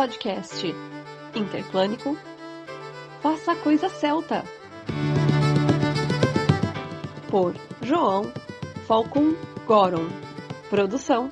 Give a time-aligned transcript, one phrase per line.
[0.00, 0.64] podcast.
[1.34, 2.16] Interplânico
[3.20, 4.42] Faça a Coisa Celta.
[7.28, 8.32] Por João
[8.86, 9.34] Falcon
[9.66, 10.08] Goron.
[10.70, 11.30] Produção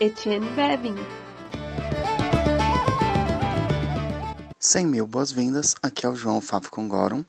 [0.00, 0.94] Etienne Bevin.
[4.58, 7.22] 100 mil boas-vindas, aqui é o João Falcon Goron.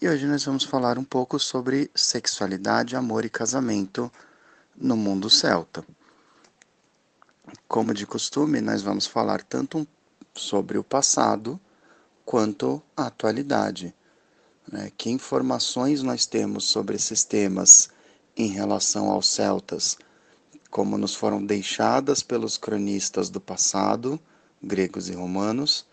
[0.00, 4.10] E hoje nós vamos falar um pouco sobre sexualidade, amor e casamento
[4.74, 5.84] no mundo celta.
[7.68, 9.86] Como de costume, nós vamos falar tanto
[10.36, 11.60] sobre o passado
[12.24, 13.94] quanto a atualidade.
[14.70, 14.90] Né?
[14.96, 17.88] Que informações nós temos sobre esses temas
[18.36, 19.96] em relação aos celtas,
[20.70, 24.20] como nos foram deixadas pelos cronistas do passado,
[24.62, 25.86] gregos e romanos,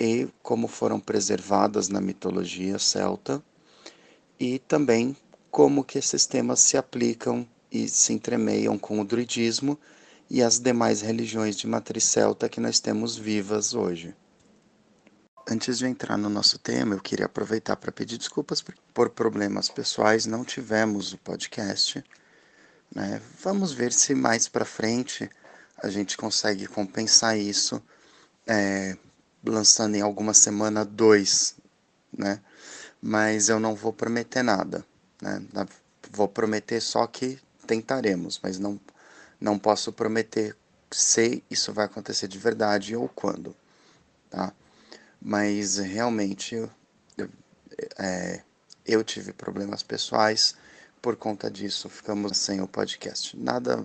[0.00, 3.42] e como foram preservadas na mitologia celta,
[4.38, 5.16] e também
[5.50, 9.78] como que esses temas se aplicam e se entremeiam com o druidismo
[10.32, 14.16] e as demais religiões de matriz celta que nós temos vivas hoje.
[15.46, 20.24] Antes de entrar no nosso tema, eu queria aproveitar para pedir desculpas por problemas pessoais,
[20.24, 22.02] não tivemos o podcast.
[22.94, 23.20] Né?
[23.42, 25.28] Vamos ver se mais para frente
[25.76, 27.82] a gente consegue compensar isso,
[28.46, 28.96] é,
[29.44, 31.56] lançando em alguma semana dois,
[32.10, 32.40] né?
[33.02, 34.82] Mas eu não vou prometer nada,
[35.20, 35.44] né?
[36.10, 38.80] Vou prometer só que tentaremos, mas não
[39.42, 40.56] não posso prometer
[40.88, 43.56] se isso vai acontecer de verdade ou quando,
[44.30, 44.52] tá?
[45.20, 47.28] Mas realmente eu,
[47.98, 48.42] é,
[48.86, 50.54] eu tive problemas pessoais,
[51.00, 53.36] por conta disso ficamos sem o podcast.
[53.36, 53.84] Nada,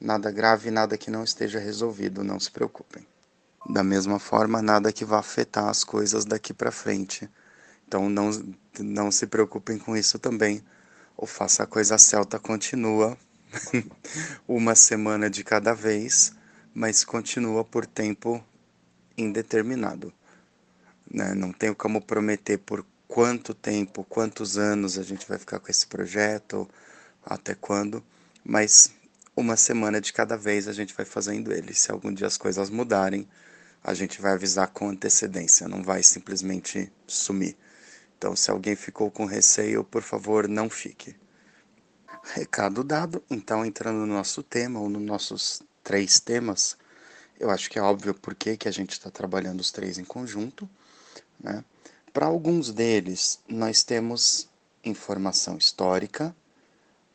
[0.00, 3.06] nada grave, nada que não esteja resolvido, não se preocupem.
[3.68, 7.30] Da mesma forma, nada que vá afetar as coisas daqui para frente.
[7.86, 8.30] Então não,
[8.80, 10.64] não se preocupem com isso também.
[11.16, 13.16] O Faça a Coisa Celta continua
[14.46, 16.32] uma semana de cada vez,
[16.74, 18.44] mas continua por tempo
[19.16, 20.12] indeterminado.
[21.10, 21.34] Né?
[21.34, 25.86] Não tenho como prometer por quanto tempo, quantos anos a gente vai ficar com esse
[25.86, 26.68] projeto,
[27.24, 28.04] até quando,
[28.44, 28.92] mas
[29.36, 31.74] uma semana de cada vez a gente vai fazendo ele.
[31.74, 33.28] Se algum dia as coisas mudarem,
[33.82, 37.56] a gente vai avisar com antecedência, não vai simplesmente sumir.
[38.18, 41.14] Então, se alguém ficou com receio, por favor, não fique.
[42.34, 46.76] Recado dado, então entrando no nosso tema, ou nos nossos três temas,
[47.38, 50.68] eu acho que é óbvio por que, a gente está trabalhando os três em conjunto.
[51.38, 51.64] Né?
[52.12, 54.48] Para alguns deles, nós temos
[54.84, 56.34] informação histórica,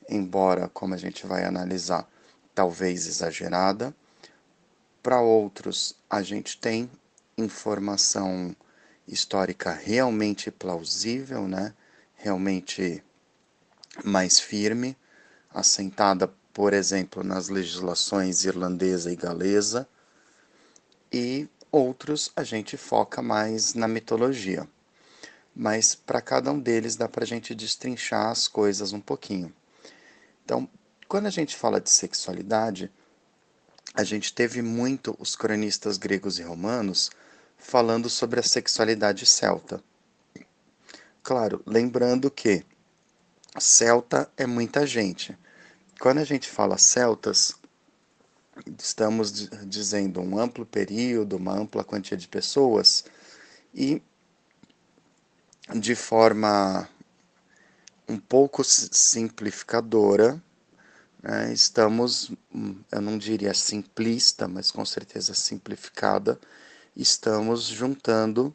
[0.09, 2.09] embora, como a gente vai analisar,
[2.55, 3.93] talvez exagerada.
[5.03, 6.89] Para outros, a gente tem
[7.37, 8.55] informação
[9.07, 11.73] histórica realmente plausível, né?
[12.15, 13.03] realmente
[14.03, 14.97] mais firme,
[15.53, 19.87] assentada, por exemplo, nas legislações irlandesa e galesa,
[21.11, 24.67] e outros a gente foca mais na mitologia.
[25.55, 29.53] Mas para cada um deles dá para a gente destrinchar as coisas um pouquinho.
[30.45, 30.67] Então,
[31.07, 32.89] quando a gente fala de sexualidade,
[33.93, 37.11] a gente teve muito os cronistas gregos e romanos
[37.57, 39.83] falando sobre a sexualidade celta.
[41.21, 42.65] Claro, lembrando que
[43.59, 45.37] celta é muita gente.
[45.99, 47.55] Quando a gente fala celtas,
[48.79, 53.05] estamos dizendo um amplo período, uma ampla quantia de pessoas
[53.73, 54.01] e
[55.75, 56.87] de forma
[58.07, 60.41] um pouco simplificadora,
[61.21, 62.31] né, estamos,
[62.91, 66.39] eu não diria simplista, mas com certeza simplificada,
[66.95, 68.53] estamos juntando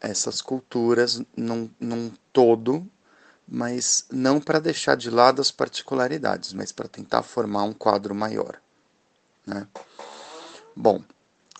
[0.00, 2.88] essas culturas num, num todo
[3.48, 8.60] mas não para deixar de lado as particularidades, mas para tentar formar um quadro maior.
[9.46, 9.66] Né?
[10.76, 11.02] Bom,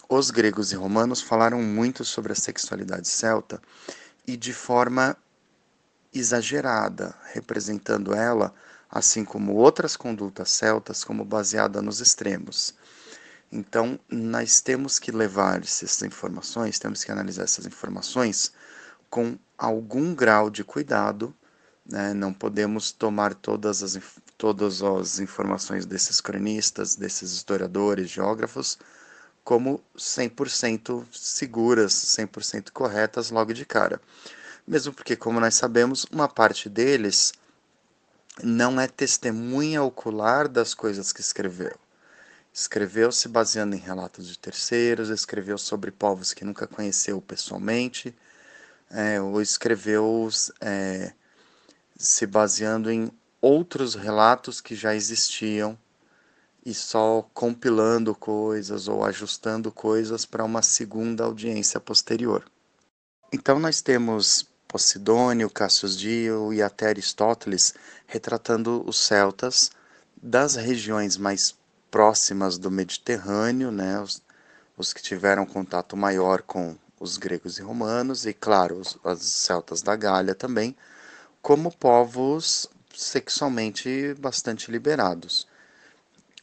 [0.08, 3.60] os gregos e romanos falaram muito sobre a sexualidade celta
[4.26, 5.16] e de forma
[6.12, 8.54] exagerada, representando ela,
[8.90, 12.74] assim como outras condutas celtas, como baseada nos extremos.
[13.50, 18.52] Então, nós temos que levar essas informações, temos que analisar essas informações
[19.08, 21.34] com algum grau de cuidado
[21.88, 22.12] né?
[22.12, 23.98] Não podemos tomar todas as,
[24.36, 28.78] todas as informações desses cronistas, desses historiadores, geógrafos,
[29.42, 34.00] como 100% seguras, 100% corretas logo de cara.
[34.66, 37.32] Mesmo porque, como nós sabemos, uma parte deles
[38.42, 41.74] não é testemunha ocular das coisas que escreveu.
[42.52, 48.14] Escreveu se baseando em relatos de terceiros, escreveu sobre povos que nunca conheceu pessoalmente,
[48.90, 50.28] é, ou escreveu
[50.60, 51.12] é,
[51.98, 53.10] se baseando em
[53.40, 55.76] outros relatos que já existiam
[56.64, 62.44] e só compilando coisas ou ajustando coisas para uma segunda audiência posterior.
[63.32, 67.74] Então nós temos Posidônio, Cassius Dio e até Aristóteles
[68.06, 69.70] retratando os celtas
[70.22, 71.56] das regiões mais
[71.90, 74.22] próximas do Mediterrâneo, né, os,
[74.76, 79.80] os que tiveram contato maior com os gregos e romanos, e claro, os, os celtas
[79.80, 80.76] da Gália também,
[81.48, 85.48] como povos sexualmente bastante liberados.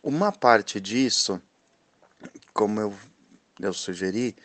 [0.02, 1.40] Uma parte disso,
[2.52, 2.94] como eu,
[3.60, 4.36] eu sugeri,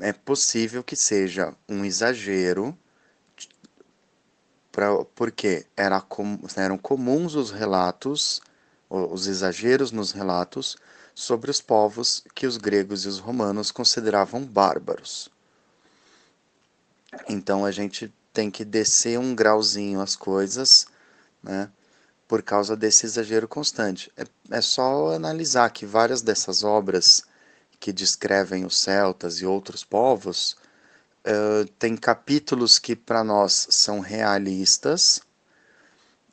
[0.00, 2.74] é possível que seja um exagero,
[4.72, 8.40] pra, porque era com, eram comuns os relatos,
[8.88, 10.78] os exageros nos relatos
[11.14, 15.28] sobre os povos que os gregos e os romanos consideravam bárbaros.
[17.28, 20.86] Então a gente tem que descer um grauzinho as coisas,
[21.42, 21.70] né?
[22.26, 24.10] por causa desse exagero constante.
[24.16, 27.22] É, é só analisar que várias dessas obras
[27.78, 30.56] que descrevem os celtas e outros povos
[31.24, 35.20] uh, capítulos que para nós são realistas,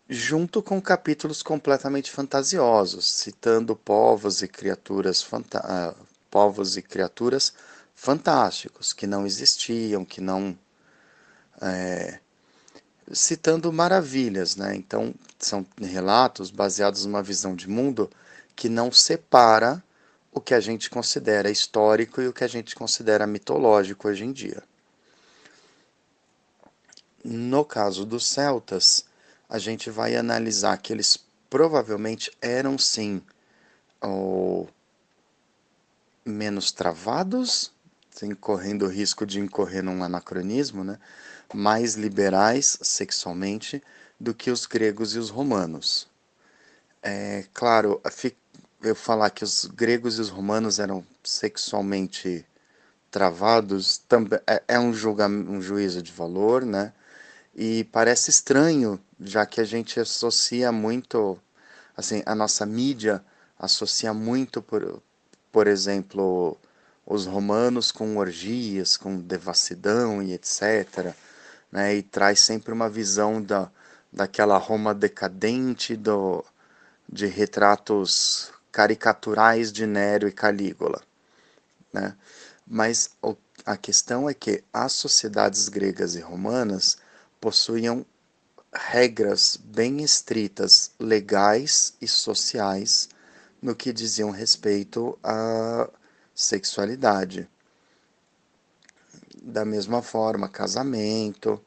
[0.09, 5.95] junto com capítulos completamente fantasiosos, citando povos e criaturas uh,
[6.31, 7.53] povos e criaturas
[7.93, 10.57] fantásticos que não existiam, que não
[11.61, 12.19] é,
[13.13, 14.75] citando maravilhas, né?
[14.75, 18.09] Então, são relatos baseados numa visão de mundo
[18.55, 19.83] que não separa
[20.31, 24.31] o que a gente considera histórico e o que a gente considera mitológico hoje em
[24.31, 24.63] dia.
[27.23, 29.05] No caso dos celtas,
[29.47, 33.21] a gente vai analisar que eles provavelmente eram sim
[34.01, 34.69] ou,
[36.25, 37.71] menos travados,
[38.09, 40.97] sem correndo o risco de incorrer num anacronismo, né?
[41.53, 43.81] Mais liberais sexualmente
[44.19, 46.07] do que os gregos e os romanos.
[47.01, 48.01] É claro,
[48.83, 52.45] eu falar que os gregos e os romanos eram sexualmente
[53.09, 56.93] travados também é, é um, julga, um juízo de valor, né?
[57.55, 61.37] E parece estranho, já que a gente associa muito,
[61.97, 63.23] assim, a nossa mídia
[63.59, 65.01] associa muito, por,
[65.51, 66.57] por exemplo,
[67.05, 71.13] os romanos com orgias, com devassidão e etc
[71.71, 73.71] né, e traz sempre uma visão da,
[74.11, 76.43] daquela Roma decadente, do,
[77.07, 81.01] de retratos caricaturais de Nero e Calígula.
[81.93, 82.15] Né?
[82.67, 83.35] Mas o,
[83.65, 86.97] a questão é que as sociedades gregas e romanas
[87.39, 88.05] possuíam
[88.73, 93.09] regras bem estritas, legais e sociais,
[93.61, 95.89] no que diziam respeito à
[96.33, 97.47] sexualidade
[99.41, 101.59] da mesma forma, casamento,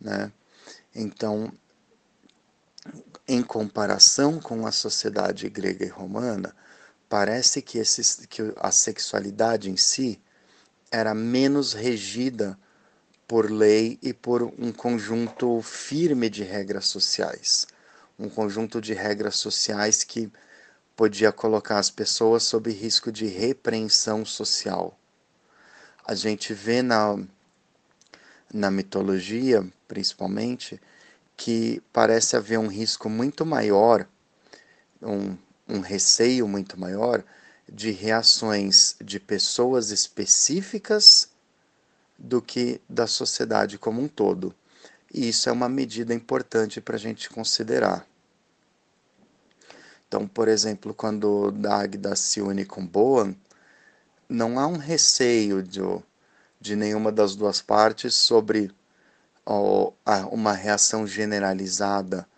[0.00, 0.32] né?
[0.94, 1.52] Então,
[3.26, 6.56] em comparação com a sociedade grega e romana,
[7.08, 10.18] parece que, esses, que a sexualidade em si
[10.90, 12.58] era menos regida
[13.26, 17.66] por lei e por um conjunto firme de regras sociais.
[18.18, 20.32] Um conjunto de regras sociais que
[20.96, 24.97] podia colocar as pessoas sob risco de repreensão social
[26.08, 27.22] a gente vê na,
[28.52, 30.80] na mitologia, principalmente,
[31.36, 34.08] que parece haver um risco muito maior,
[35.02, 35.36] um,
[35.68, 37.22] um receio muito maior
[37.70, 41.28] de reações de pessoas específicas
[42.18, 44.54] do que da sociedade como um todo.
[45.12, 48.06] E isso é uma medida importante para a gente considerar.
[50.08, 53.36] Então, por exemplo, quando Dagda se une com Boan,
[54.28, 55.80] não há um receio de,
[56.60, 58.70] de nenhuma das duas partes sobre
[60.30, 62.28] uma reação generalizada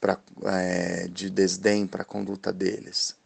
[0.00, 3.16] pra, é, de desdém para a conduta deles.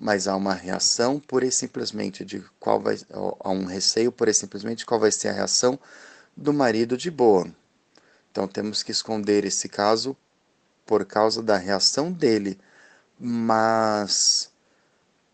[0.00, 2.98] Mas há uma reação pura e simplesmente de qual vai.
[3.40, 5.78] Há um receio pura e simplesmente qual vai ser a reação
[6.36, 7.46] do marido de Boa.
[8.30, 10.16] Então temos que esconder esse caso
[10.86, 12.58] por causa da reação dele,
[13.18, 14.50] mas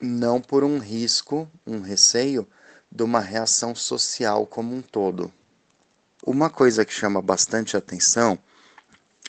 [0.04, 2.46] não por um risco, um receio
[2.90, 5.32] de uma reação social como um todo.
[6.24, 8.38] Uma coisa que chama bastante atenção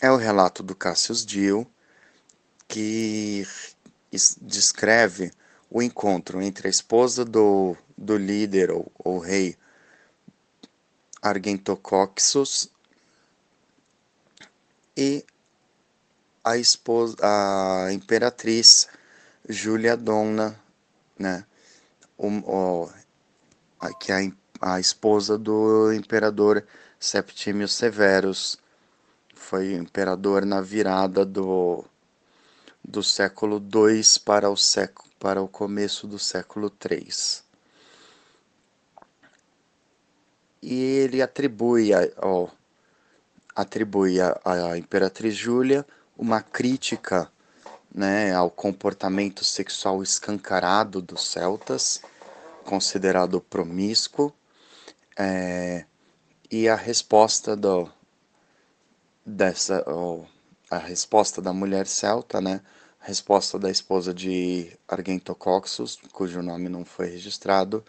[0.01, 1.65] é o relato do Cassius Dio,
[2.67, 3.47] que
[4.41, 5.31] descreve
[5.69, 9.57] o encontro entre a esposa do, do líder ou, ou rei
[11.21, 12.69] Argentocoxus
[14.95, 15.25] e
[16.43, 18.87] a, esposa, a imperatriz
[19.49, 20.57] Júlia Donna
[21.17, 21.45] né?
[22.17, 22.89] O, o,
[23.99, 24.31] que é
[24.61, 26.65] a, a esposa do imperador
[26.99, 28.57] Septimius Severus,
[29.35, 31.85] foi imperador na virada do,
[32.83, 37.07] do século II para o, século, para o começo do século III.
[40.63, 42.47] E ele atribui, a, ó,
[43.55, 45.85] atribui a, a Imperatriz Júlia
[46.17, 47.31] uma crítica
[47.95, 52.01] né, ao comportamento sexual escancarado dos celtas,
[52.65, 54.33] considerado promíscuo,
[55.17, 55.85] é,
[56.51, 57.89] e a resposta do,
[59.25, 59.85] dessa,
[60.69, 62.59] a resposta da mulher celta, né,
[62.99, 67.81] a resposta da esposa de Argentocoxus, cujo nome não foi registrado,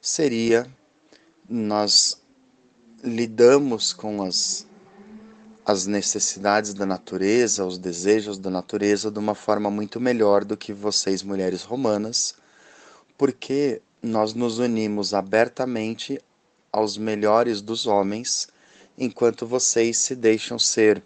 [0.00, 0.70] seria
[1.48, 2.22] nós
[3.02, 4.64] lidamos com as
[5.70, 10.72] as necessidades da natureza, os desejos da natureza de uma forma muito melhor do que
[10.72, 12.34] vocês, mulheres romanas,
[13.16, 16.20] porque nós nos unimos abertamente
[16.72, 18.48] aos melhores dos homens,
[18.98, 21.04] enquanto vocês se deixam ser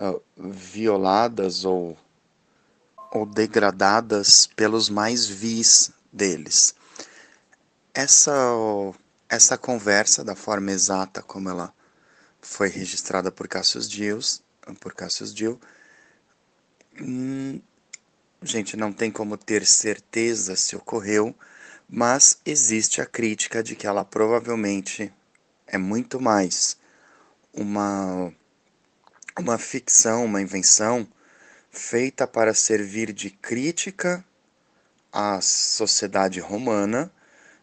[0.00, 1.96] uh, violadas ou,
[3.12, 6.74] ou degradadas pelos mais vis deles.
[7.94, 8.32] Essa,
[9.28, 11.72] essa conversa, da forma exata como ela
[12.46, 14.20] foi registrada por Cassius Dio,
[14.80, 15.60] por Cassius Dio.
[16.98, 17.60] Hum,
[18.40, 21.34] gente, não tem como ter certeza se ocorreu,
[21.88, 25.12] mas existe a crítica de que ela provavelmente
[25.66, 26.78] é muito mais
[27.52, 28.32] uma
[29.38, 31.06] uma ficção, uma invenção
[31.70, 34.24] feita para servir de crítica
[35.12, 37.12] à sociedade romana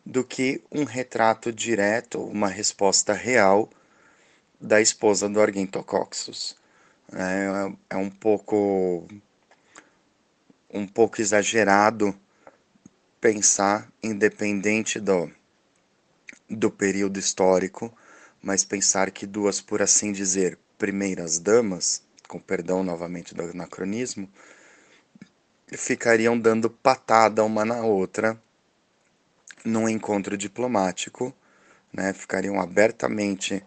[0.06, 3.72] do que um retrato direto, uma resposta real
[4.64, 6.56] da esposa do Argentocoxus.
[7.12, 9.06] É, é um pouco
[10.74, 12.18] um pouco exagerado
[13.22, 15.30] pensar, independente do,
[16.50, 17.96] do período histórico,
[18.42, 24.28] mas pensar que duas, por assim dizer, primeiras damas, com perdão novamente do anacronismo,
[25.72, 28.42] ficariam dando patada uma na outra
[29.64, 31.34] num encontro diplomático,
[31.94, 32.14] né?
[32.14, 33.64] ficariam abertamente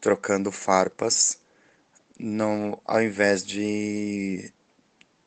[0.00, 1.38] trocando farpas,
[2.18, 4.52] não, ao invés de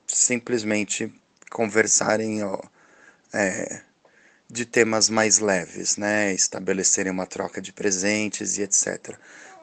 [0.07, 1.13] simplesmente
[1.49, 2.59] conversarem ó,
[3.33, 3.81] é,
[4.49, 6.33] de temas mais leves, né?
[6.33, 9.17] estabelecerem uma troca de presentes e etc.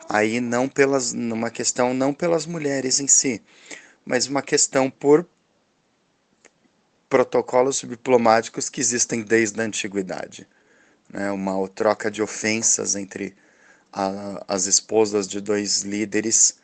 [0.09, 3.43] Aí não pelas, numa questão não pelas mulheres em si,
[4.05, 5.26] mas uma questão por
[7.09, 10.49] protocolos diplomáticos que existem desde a antiguidade,
[11.09, 11.31] né?
[11.33, 13.37] Uma troca de ofensas entre
[13.92, 16.56] a, as esposas de dois líderes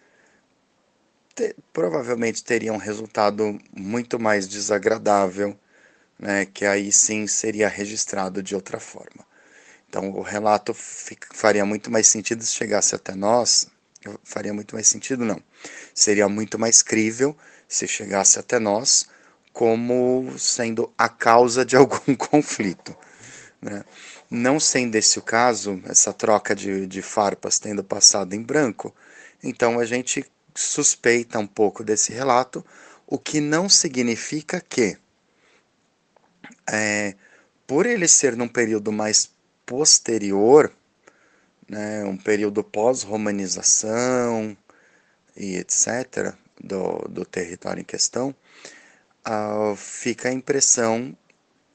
[1.35, 5.59] te, provavelmente teriam um resultado muito mais desagradável,
[6.18, 9.26] né, que aí sim seria registrado de outra forma.
[9.88, 13.68] Então o relato fica, faria muito mais sentido se chegasse até nós,
[14.25, 15.40] faria muito mais sentido não,
[15.95, 17.37] seria muito mais crível
[17.68, 19.09] se chegasse até nós
[19.52, 22.97] como sendo a causa de algum conflito.
[23.61, 23.85] Né?
[24.30, 28.95] Não sendo esse o caso, essa troca de, de farpas tendo passado em branco,
[29.42, 32.64] então a gente suspeita um pouco desse relato,
[33.06, 34.99] o que não significa que,
[36.71, 37.14] é,
[37.66, 39.30] por ele ser num período mais
[39.64, 40.73] posterior,
[41.68, 44.56] né, um período pós-romanização
[45.37, 48.35] e etc., do, do território em questão,
[49.26, 51.16] uh, fica a impressão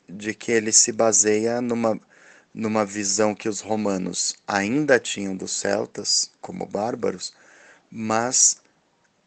[0.10, 2.00] de que ele se baseia numa
[2.54, 7.34] numa visão que os romanos ainda tinham dos celtas como bárbaros,
[7.90, 8.62] mas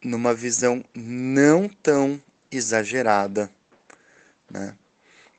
[0.03, 3.51] numa visão não tão exagerada,
[4.51, 4.77] né?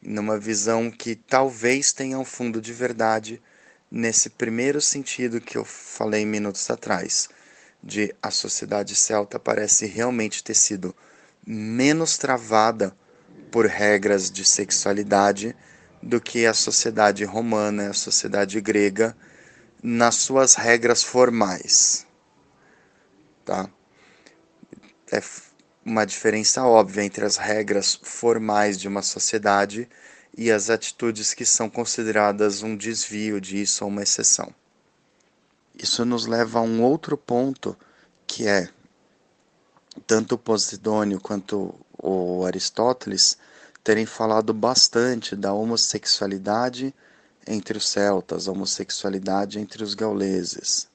[0.02, 3.42] numa visão que talvez tenha um fundo de verdade
[3.90, 7.30] nesse primeiro sentido que eu falei minutos atrás,
[7.82, 10.96] de a sociedade celta parece realmente ter sido
[11.46, 12.96] menos travada
[13.52, 15.56] por regras de sexualidade
[16.06, 19.18] do que a sociedade romana e a sociedade grega
[19.82, 22.06] nas suas regras formais.
[23.44, 23.68] Tá?
[25.12, 25.20] É
[25.84, 29.90] uma diferença óbvia entre as regras formais de uma sociedade
[30.38, 34.54] e as atitudes que são consideradas um desvio disso ou uma exceção.
[35.76, 37.76] Isso nos leva a um outro ponto
[38.28, 38.70] que é
[40.06, 43.38] tanto Posidônio quanto o Aristóteles
[43.86, 46.92] terem falado bastante da homossexualidade
[47.46, 50.90] entre os celtas, homossexualidade entre os gauleses.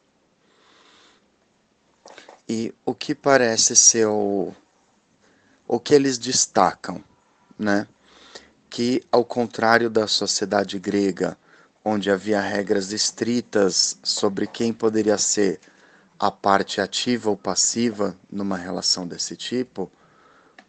[2.49, 4.53] E o que parece ser o,
[5.69, 7.01] o que eles destacam,
[7.57, 7.87] né?
[8.69, 11.39] Que ao contrário da sociedade grega,
[11.85, 15.61] onde havia regras estritas sobre quem poderia ser
[16.19, 19.89] a parte ativa ou passiva numa relação desse tipo,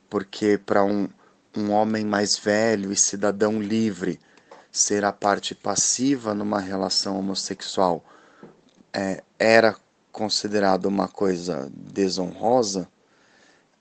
[0.08, 1.10] porque para um,
[1.56, 4.20] um homem mais velho e cidadão livre
[4.72, 8.04] ser a parte passiva numa relação homossexual
[8.94, 9.76] é, era
[10.12, 12.90] considerado uma coisa desonrosa,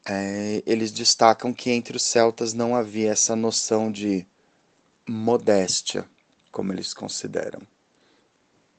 [0.06, 4.26] é, eles destacam que entre os celtas não havia essa noção de
[5.08, 6.08] modéstia,
[6.50, 7.60] como eles consideram.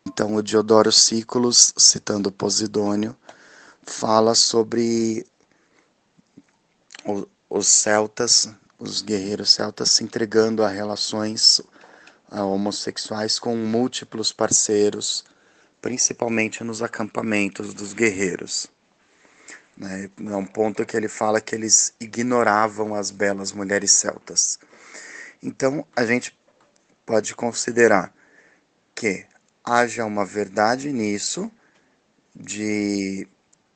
[0.07, 3.15] Então, o Diodoro Sículos, citando Posidônio,
[3.83, 5.25] fala sobre
[7.49, 8.49] os celtas,
[8.81, 11.61] os guerreiros celtas se entregando a relações
[12.31, 15.23] homossexuais com múltiplos parceiros,
[15.79, 18.67] principalmente nos acampamentos dos guerreiros.
[19.77, 20.09] Né?
[20.19, 24.57] É um ponto que ele fala que eles ignoravam as belas mulheres celtas.
[25.43, 26.35] Então, a gente
[27.05, 28.11] pode considerar
[28.95, 29.25] que
[29.63, 31.51] haja uma verdade nisso,
[32.35, 33.27] de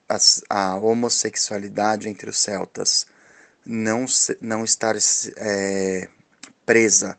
[0.09, 0.17] a,
[0.49, 3.05] a homossexualidade entre os celtas
[3.65, 4.05] não,
[4.41, 4.95] não estar
[5.37, 6.07] é,
[6.65, 7.17] presa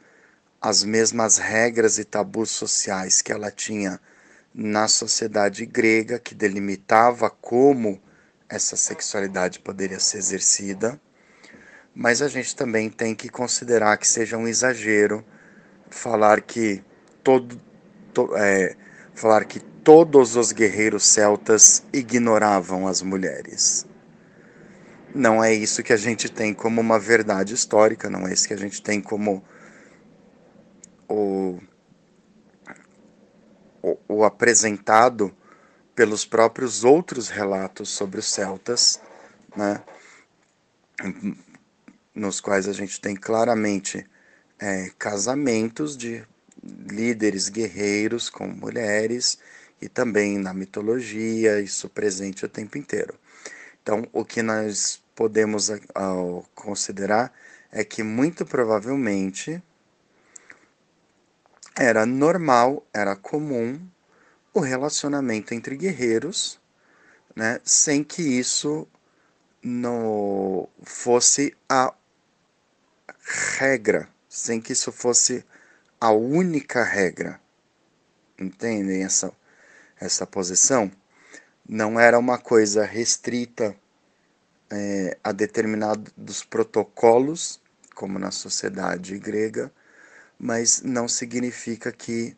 [0.61, 4.01] às mesmas regras e tabus sociais que ela tinha
[4.55, 8.01] na sociedade grega, que delimitava como
[8.49, 11.01] essa sexualidade poderia ser exercida,
[11.95, 15.25] mas a gente também tem que considerar que seja um exagero
[15.91, 16.83] falar que
[17.23, 17.61] todo,
[18.13, 18.77] to, é,
[19.15, 23.87] falar que todos os guerreiros celtas ignoravam as mulheres.
[25.17, 28.53] Não é isso que a gente tem como uma verdade histórica, não é isso que
[28.53, 29.43] a gente tem como
[31.09, 31.59] o,
[33.83, 35.35] o, o apresentado
[35.95, 39.01] pelos próprios outros relatos sobre os celtas,
[39.57, 39.83] né?
[42.15, 44.07] nos quais a gente tem claramente
[44.59, 46.23] é, casamentos de
[46.63, 49.39] líderes guerreiros com mulheres
[49.81, 53.15] e também na mitologia, isso presente o tempo inteiro.
[53.83, 55.71] Então, o que nós podemos
[56.55, 57.33] considerar
[57.73, 59.61] é que muito provavelmente
[61.75, 63.81] era normal, era comum
[64.53, 66.61] o relacionamento entre guerreiros,
[67.35, 68.87] né, sem que isso
[69.63, 71.93] não fosse a
[73.59, 75.45] regra, sem que isso fosse
[76.01, 77.41] a única regra.
[78.39, 79.33] Entendem essa,
[79.99, 80.91] essa posição?
[81.69, 83.77] Não era uma coisa restrita
[84.71, 87.61] é, a determinados protocolos,
[87.95, 89.73] como na sociedade grega,
[90.39, 92.37] mas não significa que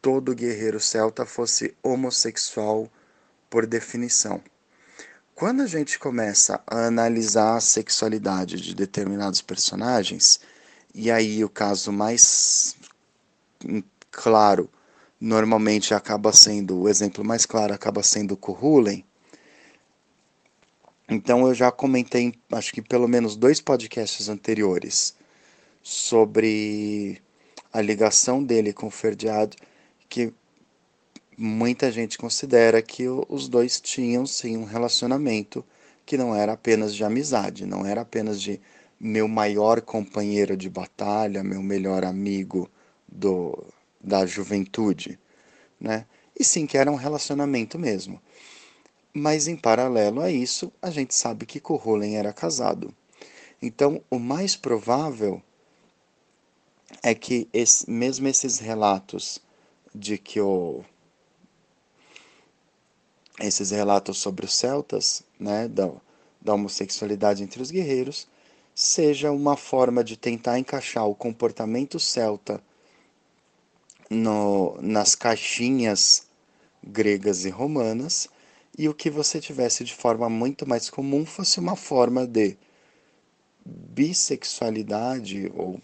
[0.00, 2.90] todo guerreiro celta fosse homossexual
[3.50, 4.40] por definição.
[5.34, 10.40] Quando a gente começa a analisar a sexualidade de determinados personagens,
[10.94, 12.74] e aí o caso mais
[14.10, 14.70] claro
[15.20, 19.04] normalmente acaba sendo, o exemplo mais claro acaba sendo o Kuhulen.
[21.08, 25.14] Então eu já comentei, acho que pelo menos dois podcasts anteriores,
[25.82, 27.22] sobre
[27.72, 29.54] a ligação dele com o Ferdiad,
[30.08, 30.32] que
[31.38, 35.64] muita gente considera que os dois tinham sim um relacionamento
[36.04, 38.60] que não era apenas de amizade, não era apenas de
[38.98, 42.68] meu maior companheiro de batalha, meu melhor amigo
[43.06, 43.64] do,
[44.00, 45.18] da juventude,
[45.80, 46.06] né?
[46.38, 48.20] E sim que era um relacionamento mesmo.
[49.18, 52.94] Mas em paralelo a isso, a gente sabe que Corrolen era casado.
[53.62, 55.40] Então, o mais provável
[57.02, 59.40] é que esse, mesmo esses relatos
[59.94, 60.84] de que o
[63.40, 65.90] esses relatos sobre os celtas, né, da,
[66.38, 68.28] da homossexualidade entre os guerreiros,
[68.74, 72.62] seja uma forma de tentar encaixar o comportamento celta
[74.10, 76.26] no, nas caixinhas
[76.84, 78.28] gregas e romanas,
[78.76, 82.56] e o que você tivesse de forma muito mais comum fosse uma forma de
[83.64, 85.80] bissexualidade ou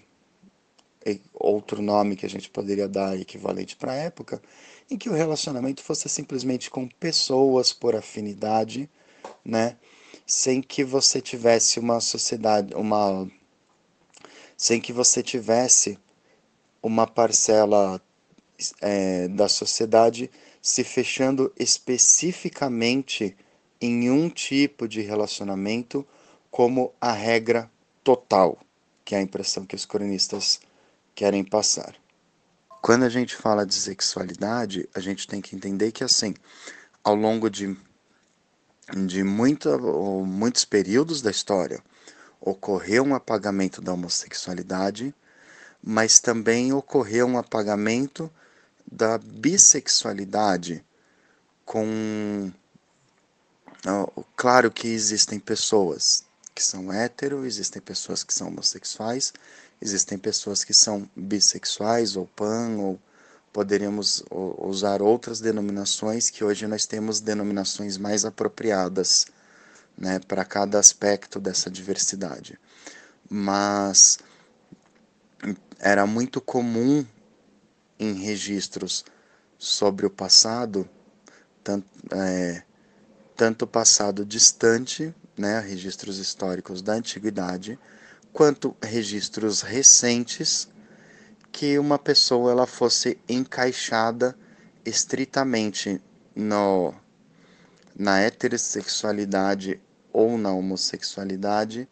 [1.35, 4.41] outro nome que a gente poderia dar equivalente para a época,
[4.91, 8.89] em que o relacionamento fosse simplesmente com pessoas por afinidade,
[9.45, 9.77] né?
[10.25, 13.29] Sem que você tivesse uma sociedade, uma
[14.57, 15.99] sem que você tivesse
[16.81, 18.01] uma parcela
[18.81, 20.31] é, da sociedade
[20.63, 23.37] se fechando especificamente
[23.81, 26.07] em um tipo de relacionamento
[26.53, 27.69] como a regra
[28.05, 28.57] total,
[29.05, 30.61] que é a impressão que os cronistas
[31.17, 31.97] querem passar.
[32.81, 36.35] Quando a gente fala de sexualidade, a gente tem que entender que, assim,
[37.03, 37.77] ao longo de,
[39.07, 41.83] de muitos períodos da história,
[42.41, 45.15] ocorreu um apagamento da homossexualidade,
[45.83, 48.31] mas também ocorreu um apagamento
[48.93, 50.85] da bissexualidade
[51.65, 52.53] com
[54.37, 56.25] claro que existem pessoas
[56.55, 59.33] que são hétero, existem pessoas que são homossexuais,
[59.81, 63.01] existem pessoas que são bissexuais ou pan, ou
[63.53, 69.27] poderíamos usar outras denominações que hoje nós temos denominações mais apropriadas
[69.97, 72.59] né, para cada aspecto dessa diversidade.
[73.29, 74.19] Mas
[75.81, 77.05] era muito comum
[78.03, 79.05] em registros
[79.57, 80.89] sobre o passado,
[81.63, 82.65] tanto, é,
[83.37, 87.79] tanto passado distante, né, registros históricos da antiguidade,
[88.33, 90.69] quanto registros recentes,
[91.53, 94.37] que uma pessoa ela fosse encaixada
[94.85, 96.03] estritamente
[96.35, 96.93] no,
[97.95, 99.81] na heterossexualidade
[100.13, 101.89] ou na homossexualidade,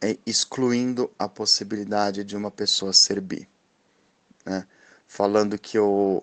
[0.00, 3.46] é, excluindo a possibilidade de uma pessoa ser bi.
[4.44, 4.66] Né?
[5.06, 6.22] Falando que o,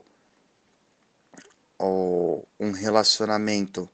[1.79, 3.89] o, um relacionamento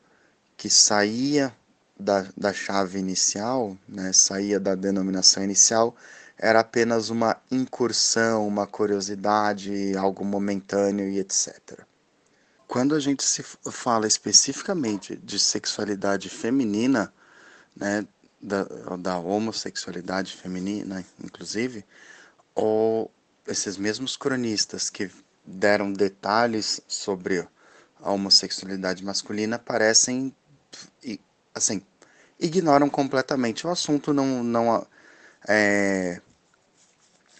[0.55, 1.55] que saía
[1.99, 5.95] da, da chave inicial, né, saía da denominação inicial,
[6.37, 11.79] era apenas uma incursão, uma curiosidade, algo momentâneo e etc.
[12.67, 17.11] Quando a gente se fala especificamente de sexualidade feminina,
[17.75, 18.05] né,
[18.41, 18.63] da,
[18.99, 21.83] da homossexualidade feminina, inclusive,
[22.53, 23.09] ou
[23.47, 25.09] esses mesmos cronistas que
[25.45, 27.47] deram detalhes sobre
[28.01, 30.35] a homossexualidade masculina parecem
[31.55, 31.81] assim
[32.39, 34.85] ignoram completamente o assunto não não
[35.47, 36.21] é,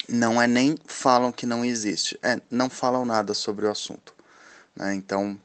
[0.08, 4.16] não é nem falam que não existe é, não falam nada sobre o assunto
[4.76, 4.96] né?
[4.96, 5.40] então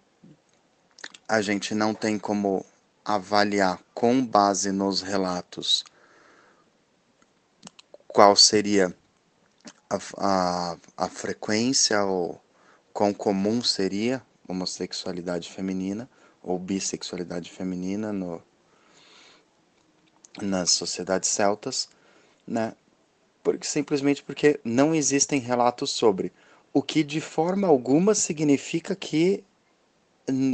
[1.28, 2.64] a gente não tem como
[3.04, 5.84] avaliar com base nos relatos
[8.06, 8.94] qual seria
[10.16, 12.40] a, a, frequência ou
[12.92, 16.08] quão comum seria homossexualidade feminina
[16.42, 18.42] ou bissexualidade feminina no,
[20.40, 21.88] nas sociedades celtas,
[22.46, 22.74] né?
[23.42, 26.32] Porque, simplesmente porque não existem relatos sobre,
[26.72, 29.44] o que de forma alguma significa que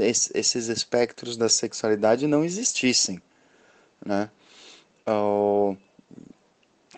[0.01, 3.21] esses espectros da sexualidade não existissem,
[4.05, 4.31] né?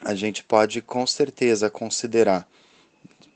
[0.02, 2.48] A gente pode com certeza considerar,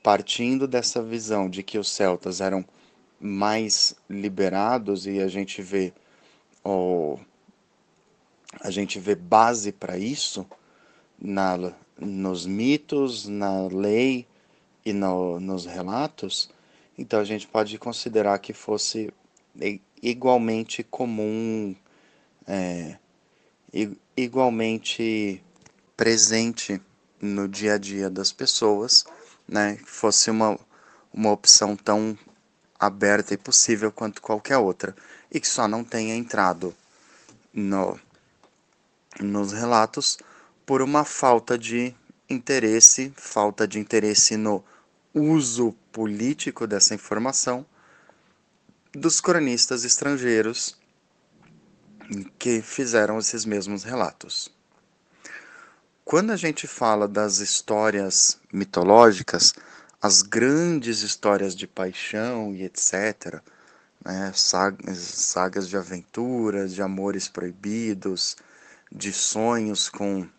[0.01, 2.65] partindo dessa visão de que os celtas eram
[3.19, 5.93] mais liberados e a gente vê
[6.63, 7.17] oh,
[8.61, 10.45] a gente vê base para isso
[11.19, 14.27] na, nos mitos, na lei
[14.85, 16.49] e no, nos relatos,
[16.97, 19.13] então a gente pode considerar que fosse
[20.01, 21.75] igualmente comum,
[22.47, 22.97] é,
[24.15, 25.43] igualmente
[25.95, 26.81] presente
[27.21, 29.05] no dia a dia das pessoas,
[29.47, 29.77] né?
[29.85, 30.59] Fosse uma,
[31.13, 32.17] uma opção tão
[32.79, 34.95] aberta e possível quanto qualquer outra,
[35.31, 36.75] e que só não tenha entrado
[37.53, 37.99] no,
[39.19, 40.17] nos relatos
[40.65, 41.95] por uma falta de
[42.29, 44.63] interesse, falta de interesse no
[45.13, 47.65] uso político dessa informação
[48.93, 50.77] dos cronistas estrangeiros
[52.37, 54.54] que fizeram esses mesmos relatos.
[56.05, 59.55] Quando a gente fala das histórias mitológicas,
[59.99, 63.41] as grandes histórias de paixão e etc.,
[64.05, 68.37] né, sagas, sagas de aventuras, de amores proibidos,
[68.91, 70.29] de sonhos com,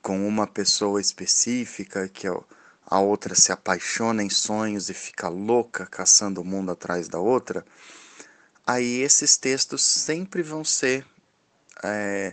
[0.00, 6.40] com uma pessoa específica, que a outra se apaixona em sonhos e fica louca caçando
[6.40, 7.66] o mundo atrás da outra,
[8.64, 11.04] aí esses textos sempre vão ser
[11.82, 12.32] é,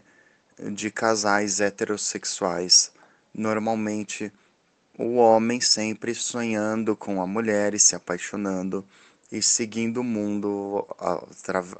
[0.59, 2.91] de casais heterossexuais,
[3.33, 4.31] normalmente
[4.97, 8.85] o homem sempre sonhando com a mulher e se apaixonando
[9.31, 10.87] e seguindo o mundo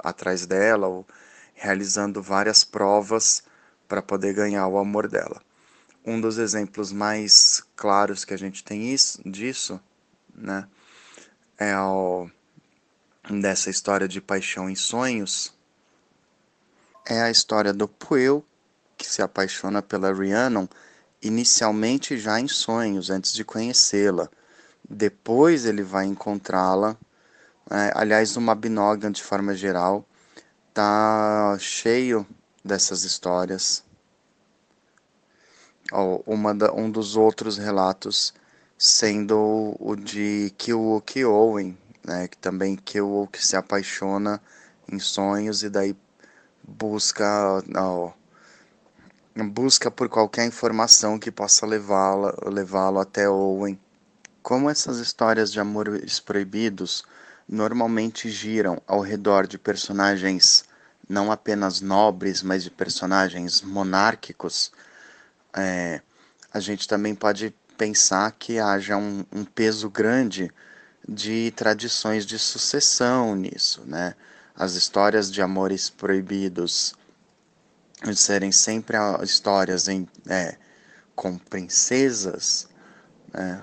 [0.04, 1.06] atrás dela ou
[1.54, 3.42] realizando várias provas
[3.88, 5.40] para poder ganhar o amor dela.
[6.04, 9.80] Um dos exemplos mais claros que a gente tem isso, disso,
[10.34, 10.68] né,
[11.58, 12.28] é o,
[13.40, 15.54] dessa história de paixão em sonhos,
[17.06, 18.44] é a história do Puel
[19.06, 20.66] que se apaixona pela Rhiannon
[21.22, 24.28] inicialmente já em sonhos, antes de conhecê-la.
[24.88, 26.96] Depois ele vai encontrá-la.
[27.70, 30.04] É, aliás, o Mabinogan, de forma geral,
[30.74, 32.26] tá cheio
[32.64, 33.84] dessas histórias.
[36.58, 38.34] Da, um dos outros relatos
[38.76, 44.42] sendo o de Kiwook Owen, né, que também Kiwook se apaixona
[44.90, 45.96] em sonhos e daí
[46.62, 48.12] busca oh,
[49.44, 53.78] busca por qualquer informação que possa levá-lo levá até Owen.
[54.42, 57.04] Como essas histórias de amores proibidos
[57.48, 60.64] normalmente giram ao redor de personagens
[61.08, 64.72] não apenas nobres, mas de personagens monárquicos,
[65.54, 66.00] é,
[66.52, 70.50] a gente também pode pensar que haja um, um, peso grande
[71.08, 74.14] de tradições de sucessão nisso, né?
[74.56, 76.94] As histórias de amores proibidos
[78.14, 80.56] serem sempre histórias em, é,
[81.14, 82.68] com princesas,
[83.32, 83.62] né?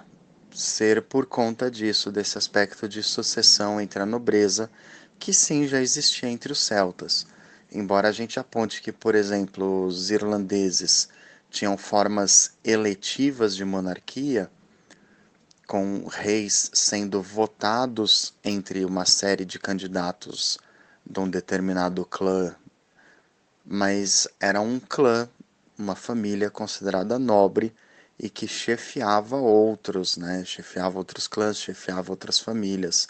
[0.51, 4.69] ser por conta disso, desse aspecto de sucessão entre a nobreza,
[5.17, 7.25] que sim já existia entre os celtas.
[7.71, 11.09] Embora a gente aponte que, por exemplo, os irlandeses
[11.49, 14.49] tinham formas eletivas de monarquia,
[15.67, 20.59] com reis sendo votados entre uma série de candidatos
[21.05, 22.55] de um determinado clã,
[23.65, 25.29] mas era um clã,
[25.77, 27.73] uma família considerada nobre
[28.19, 30.43] e que chefiava outros, né?
[30.45, 33.07] Chefiava outros clãs, chefiava outras famílias.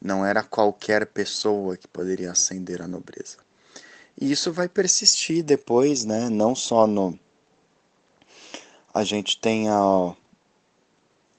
[0.00, 3.38] Não era qualquer pessoa que poderia ascender à nobreza.
[4.20, 6.28] E isso vai persistir depois, né?
[6.28, 7.18] Não só no
[8.92, 10.14] a gente tem a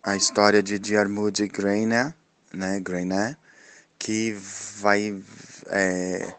[0.04, 2.14] a história de Diarmuid Grainé,
[2.54, 3.36] né, Grainé,
[3.98, 4.34] que
[4.78, 5.20] vai
[5.68, 6.36] é,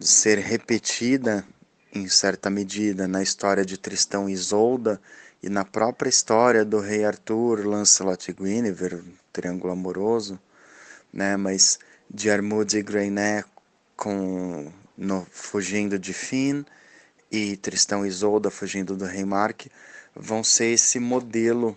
[0.00, 1.46] ser repetida
[1.94, 5.00] em certa medida na história de Tristão e Isolda
[5.42, 10.38] e na própria história do rei Arthur, Lancelot e Guinevere, triângulo amoroso,
[11.12, 11.78] né, mas
[12.10, 13.44] Diarmuid e Grainé
[13.96, 16.64] com no, fugindo de Finn
[17.30, 19.66] e Tristão e Isolda fugindo do rei Mark
[20.14, 21.76] vão ser esse modelo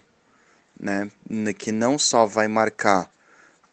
[0.80, 1.12] né,
[1.58, 3.12] que não só vai marcar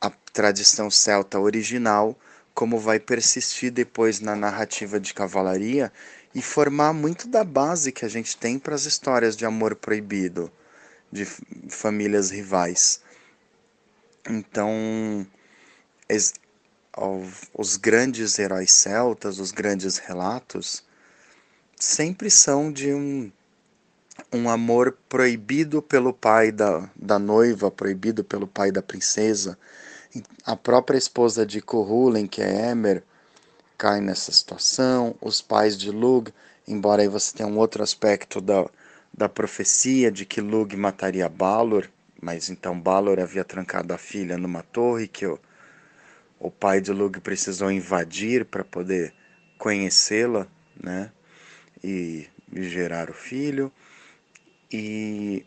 [0.01, 2.19] a tradição celta original,
[2.57, 5.93] como vai persistir depois na narrativa de cavalaria
[6.35, 10.51] e formar muito da base que a gente tem para as histórias de amor proibido
[11.13, 11.27] de
[11.69, 13.03] famílias rivais.
[14.27, 15.27] Então,
[17.53, 20.83] os grandes heróis celtas, os grandes relatos,
[21.79, 23.31] sempre são de um
[24.33, 29.59] um amor proibido pelo pai da, da noiva, proibido pelo pai da princesa.
[30.45, 33.03] A própria esposa de Cuhulen, que é Emer,
[33.77, 35.15] cai nessa situação.
[35.21, 36.33] Os pais de Lug,
[36.67, 38.69] embora aí você tenha um outro aspecto da,
[39.13, 41.89] da profecia de que Lug mataria Balor,
[42.21, 45.39] mas então Balor havia trancado a filha numa torre que o,
[46.39, 49.15] o pai de Lug precisou invadir para poder
[49.59, 50.47] conhecê-la,
[50.83, 51.11] né?
[51.83, 53.71] E, e gerar o filho
[54.73, 55.47] e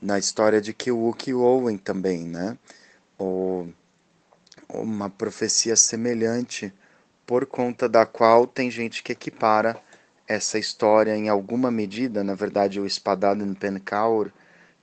[0.00, 2.56] na história de Kiwuk Owen também, né?
[3.18, 3.68] Ou
[4.68, 6.72] uma profecia semelhante
[7.26, 9.78] por conta da qual tem gente que equipara
[10.26, 14.30] essa história em alguma medida, na verdade o Spadaden Pencaur,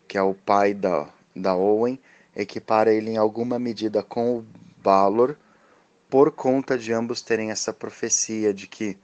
[0.07, 1.99] que é o pai da, da Owen,
[2.35, 4.45] equipara ele em alguma medida com o
[4.83, 5.37] Balor,
[6.09, 8.97] por conta de ambos terem essa profecia de que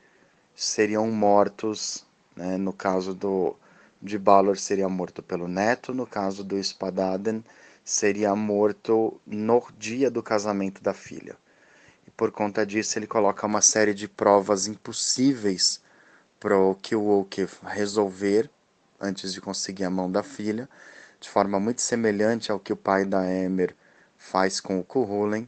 [0.55, 3.55] seriam mortos, né, no caso do
[4.01, 7.43] de Balor seria morto pelo neto, no caso do Spadaden
[7.83, 11.35] seria morto no dia do casamento da filha.
[12.07, 15.81] E por conta disso ele coloca uma série de provas impossíveis
[16.39, 18.49] para o Kilwoke resolver
[18.99, 20.69] antes de conseguir a mão da filha,
[21.19, 23.75] de forma muito semelhante ao que o pai da Emer
[24.17, 25.47] faz com o Kuhulen,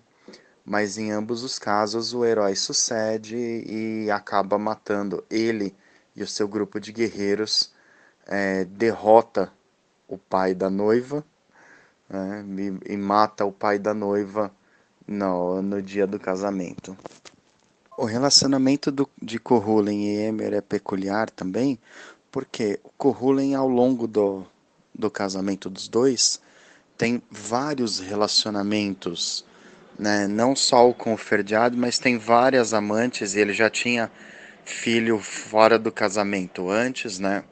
[0.66, 5.76] mas em ambos os casos o herói sucede e acaba matando ele
[6.16, 7.72] e o seu grupo de guerreiros
[8.26, 9.52] é, derrota
[10.08, 11.24] o pai da noiva
[12.10, 12.46] né,
[12.88, 14.52] e, e, mata o pai da noiva
[15.08, 16.98] no, no dia do casamento.
[17.98, 21.78] O relacionamento do, de Kohulen e Emer é peculiar também,
[22.32, 24.46] porque o Kohulen, ao longo do,
[24.94, 26.42] do casamento dos dois,
[26.98, 29.46] tem vários relacionamentos,
[29.98, 30.28] né?
[30.28, 34.12] não só com o Ferdiad, mas tem várias amantes, e ele já tinha
[34.66, 37.44] filho fora do casamento antes, né?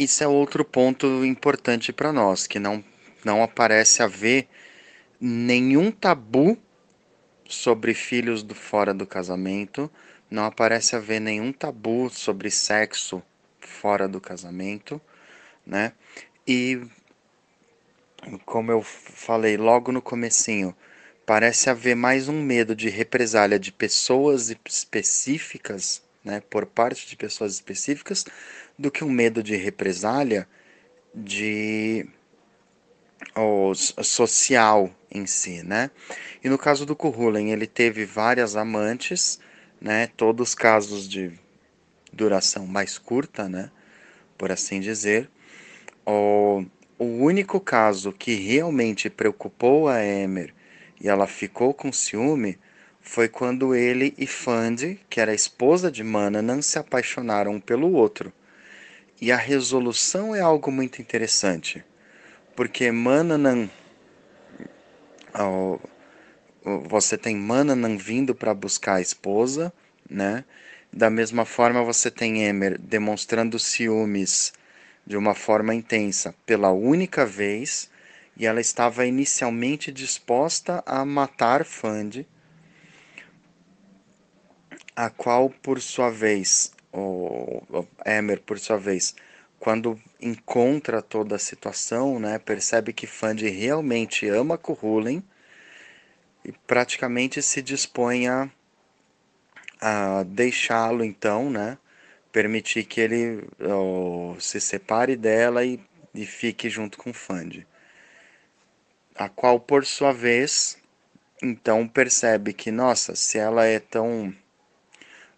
[0.00, 2.82] Isso é outro ponto importante para nós, que não,
[3.22, 4.48] não aparece haver
[5.20, 6.56] nenhum tabu
[7.46, 9.90] sobre filhos do fora do casamento,
[10.30, 13.22] não aparece haver nenhum tabu sobre sexo
[13.60, 14.98] fora do casamento,
[15.66, 15.92] né?
[16.48, 16.80] E
[18.46, 20.74] como eu falei logo no comecinho,
[21.26, 27.54] parece haver mais um medo de represália de pessoas específicas né, por parte de pessoas
[27.54, 28.24] específicas,
[28.80, 30.48] do que um medo de represália
[31.14, 32.08] de
[33.34, 35.90] ou, social em si, né?
[36.42, 39.38] E no caso do Kuhulen, ele teve várias amantes,
[39.78, 40.06] né?
[40.16, 41.30] Todos casos de
[42.10, 43.70] duração mais curta, né?
[44.38, 45.28] Por assim dizer.
[46.06, 46.64] O,
[46.98, 50.54] o único caso que realmente preocupou a Emer
[50.98, 52.58] e ela ficou com ciúme
[53.02, 57.92] foi quando ele e Fandi, que era a esposa de Mananan, se apaixonaram um pelo
[57.92, 58.32] outro.
[59.20, 61.84] E a resolução é algo muito interessante,
[62.56, 63.68] porque Mananan,
[66.88, 69.72] você tem Mananan vindo para buscar a esposa,
[70.08, 70.44] né?
[70.90, 74.54] Da mesma forma, você tem Emer demonstrando ciúmes
[75.06, 77.90] de uma forma intensa pela única vez,
[78.36, 82.26] e ela estava inicialmente disposta a matar Fandi,
[84.96, 89.14] a qual, por sua vez, o Emer, por sua vez,
[89.58, 95.22] quando encontra toda a situação, né, percebe que Fandi realmente ama Kuhulen
[96.44, 98.50] e praticamente se dispõe a,
[99.80, 101.76] a deixá-lo então, né,
[102.32, 103.48] permitir que ele
[104.38, 105.78] se separe dela e,
[106.14, 107.66] e fique junto com Fandi.
[109.14, 110.78] A qual, por sua vez,
[111.42, 114.34] então percebe que, nossa, se ela é tão.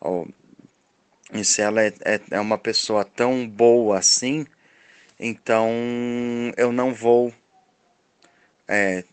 [0.01, 0.27] Oh,
[1.43, 4.47] se ela é, é, é uma pessoa tão boa assim,
[5.19, 5.71] então
[6.57, 7.33] eu não vou
[8.69, 9.05] é,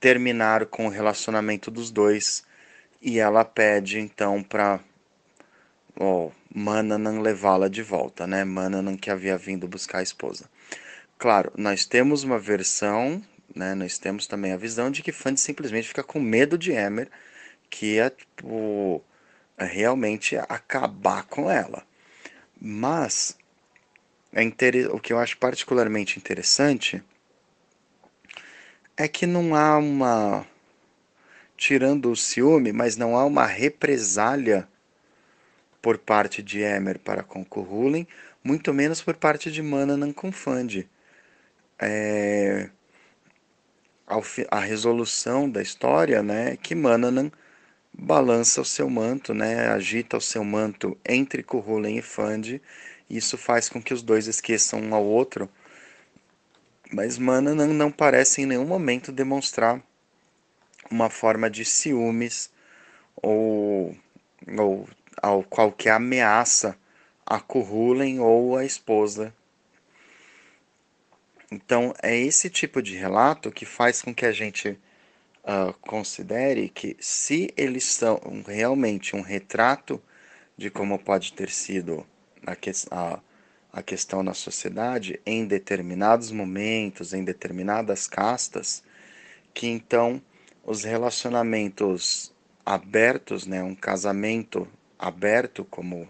[0.00, 2.44] terminar com o relacionamento dos dois.
[3.00, 4.80] E ela pede então para
[5.98, 8.44] oh, Mananan levá-la de volta, né?
[8.44, 10.48] Mananan que havia vindo buscar a esposa.
[11.18, 13.22] Claro, nós temos uma versão,
[13.54, 13.74] né?
[13.74, 17.10] Nós temos também a visão de que Fanny simplesmente fica com medo de Emer,
[17.70, 19.02] que é tipo
[19.58, 21.84] realmente acabar com ela.
[22.60, 23.36] Mas
[24.32, 24.94] é inter...
[24.94, 27.02] o que eu acho particularmente interessante
[28.96, 30.46] é que não há uma
[31.56, 34.68] tirando o ciúme, mas não há uma represália
[35.80, 38.06] por parte de Emer para com Kuhulin,
[38.42, 40.88] muito menos por parte de Mananan com Fandi.
[41.78, 42.70] É,
[44.50, 47.30] a resolução da história né, que Mananan
[47.96, 52.60] balança o seu manto, né, agita o seu manto entre Kuhulen e Fandi,
[53.08, 55.48] e isso faz com que os dois esqueçam um ao outro.
[56.92, 59.80] Mas Mananan não parece em nenhum momento demonstrar
[60.90, 62.50] uma forma de ciúmes
[63.16, 63.96] ou,
[64.58, 64.88] ou
[65.22, 66.76] ao qualquer ameaça
[67.24, 69.34] a Kuhulen ou a esposa.
[71.50, 74.78] Então, é esse tipo de relato que faz com que a gente
[75.44, 80.02] uh, considere que, se eles são realmente um retrato
[80.56, 82.06] de como pode ter sido
[82.46, 83.20] a, que, a,
[83.72, 88.82] a questão na sociedade, em determinados momentos, em determinadas castas,
[89.52, 90.20] que então
[90.64, 92.32] os relacionamentos
[92.64, 94.66] abertos, né, um casamento
[94.98, 96.08] aberto, como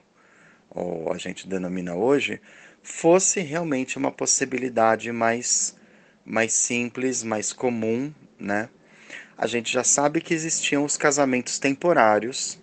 [1.12, 2.40] a gente denomina hoje,
[2.82, 5.76] fosse realmente uma possibilidade mais,
[6.24, 8.68] mais simples, mais comum, né?
[9.36, 12.58] A gente já sabe que existiam os casamentos temporários.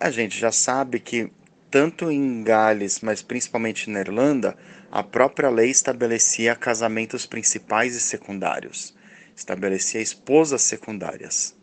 [0.00, 1.30] A gente já sabe que
[1.70, 4.56] tanto em Gales, mas principalmente na Irlanda,
[4.90, 8.94] a própria lei estabelecia casamentos principais e secundários,
[9.34, 11.56] estabelecia esposas secundárias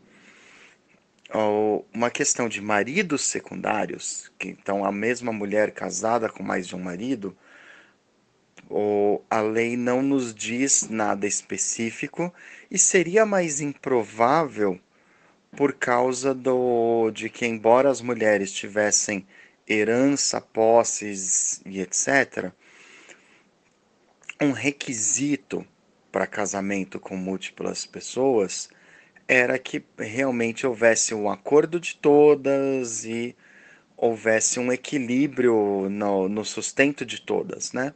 [1.93, 6.79] uma questão de maridos secundários, que então a mesma mulher casada com mais de um
[6.79, 7.35] marido,
[9.29, 12.33] a lei não nos diz nada específico
[12.73, 14.79] e seria mais improvável
[15.55, 19.27] por causa do de que embora as mulheres tivessem
[19.69, 22.51] herança, posses e etc,
[24.41, 25.63] um requisito
[26.11, 28.69] para casamento com múltiplas pessoas
[29.27, 33.35] era que realmente houvesse um acordo de todas e
[33.95, 37.93] houvesse um equilíbrio no, no sustento de todas, né?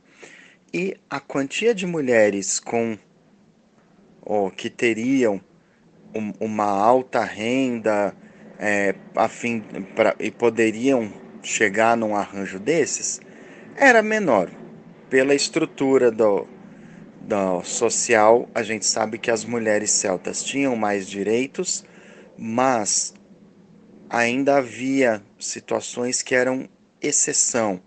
[0.71, 2.97] E a quantia de mulheres com
[4.27, 5.41] ou que teriam
[6.13, 8.13] um, uma alta renda
[8.59, 9.61] é, a fim,
[9.95, 11.11] pra, e poderiam
[11.41, 13.21] chegar num arranjo desses
[13.77, 14.49] era menor
[15.09, 16.45] pela estrutura do,
[17.21, 21.85] da social, a gente sabe que as mulheres celtas tinham mais direitos,
[22.37, 23.13] mas
[24.09, 26.67] ainda havia situações que eram
[27.01, 27.81] exceção.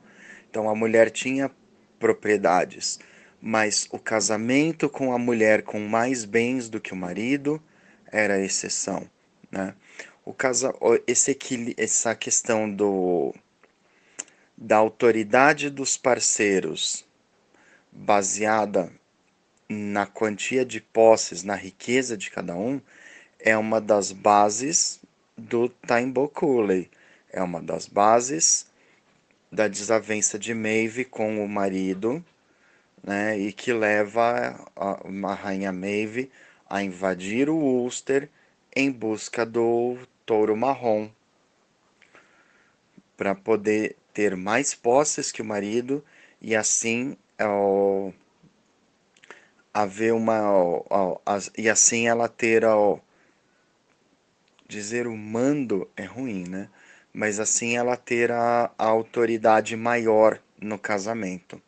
[0.49, 1.51] Então a mulher tinha
[1.99, 2.99] propriedades,
[3.41, 7.63] mas o casamento com a mulher com mais bens do que o marido
[8.07, 9.09] era exceção,
[9.51, 9.75] né?
[10.25, 10.75] O casa,
[11.07, 11.37] esse
[11.77, 13.35] essa questão do
[14.57, 17.05] da autoridade dos parceiros
[17.91, 18.93] baseada
[19.69, 22.81] na quantia de posses, na riqueza de cada um,
[23.39, 25.01] é uma das bases
[25.37, 26.91] do Taimbokule.
[27.33, 28.67] É uma das bases
[29.51, 32.25] da desavença de Maeve com o marido,
[33.03, 36.31] né, e que leva a, a rainha Maeve
[36.69, 38.29] a invadir o Ulster
[38.75, 41.09] em busca do touro marrom
[43.17, 46.05] para poder ter mais posses que o marido
[46.41, 48.11] e assim ó,
[49.75, 51.17] haver uma ó,
[51.57, 52.99] e assim ela ter ó,
[54.69, 56.69] dizer o mando é ruim, né?
[57.13, 61.61] Mas assim ela ter a, a autoridade maior no casamento,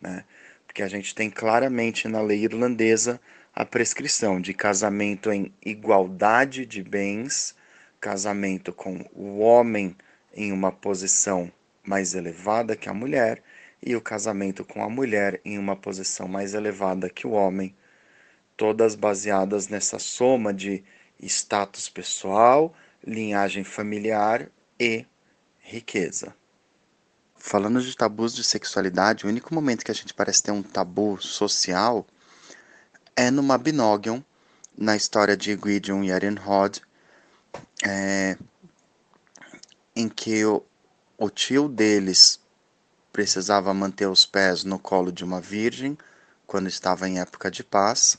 [0.00, 0.24] né?
[0.70, 3.20] Porque a gente tem claramente na lei irlandesa
[3.52, 7.56] a prescrição de casamento em igualdade de bens,
[8.00, 9.96] casamento com o homem
[10.32, 11.50] em uma posição
[11.82, 13.42] mais elevada que a mulher
[13.84, 17.74] e o casamento com a mulher em uma posição mais elevada que o homem,
[18.56, 20.84] todas baseadas nessa soma de
[21.20, 22.72] status pessoal,
[23.04, 24.48] linhagem familiar
[24.78, 25.04] e
[25.58, 26.32] riqueza.
[27.42, 31.18] Falando de tabus de sexualidade, o único momento que a gente parece ter um tabu
[31.22, 32.06] social
[33.16, 34.20] é no Mabinogion,
[34.76, 36.82] na história de Gwydion e Erenhod,
[37.82, 38.36] é,
[39.96, 40.62] em que o,
[41.16, 42.38] o tio deles
[43.10, 45.96] precisava manter os pés no colo de uma virgem
[46.46, 48.18] quando estava em época de paz.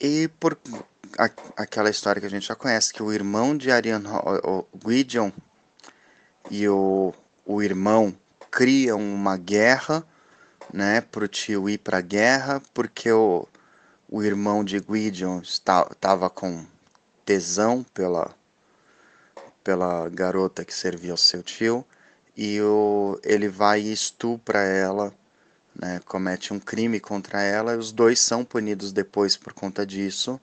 [0.00, 0.58] E por
[1.16, 4.02] a, aquela história que a gente já conhece, que o irmão de Arian,
[4.42, 5.30] o Gwydion
[6.50, 7.12] e o,
[7.44, 8.14] o irmão
[8.50, 10.04] criam uma guerra,
[10.72, 13.46] né, para o tio ir para a guerra, porque o,
[14.08, 16.64] o irmão de Gwydion estava com
[17.24, 18.34] tesão pela,
[19.62, 21.84] pela garota que servia ao seu tio
[22.36, 25.12] e o, ele vai e estupra ela,
[25.74, 30.40] né, comete um crime contra ela e os dois são punidos depois por conta disso.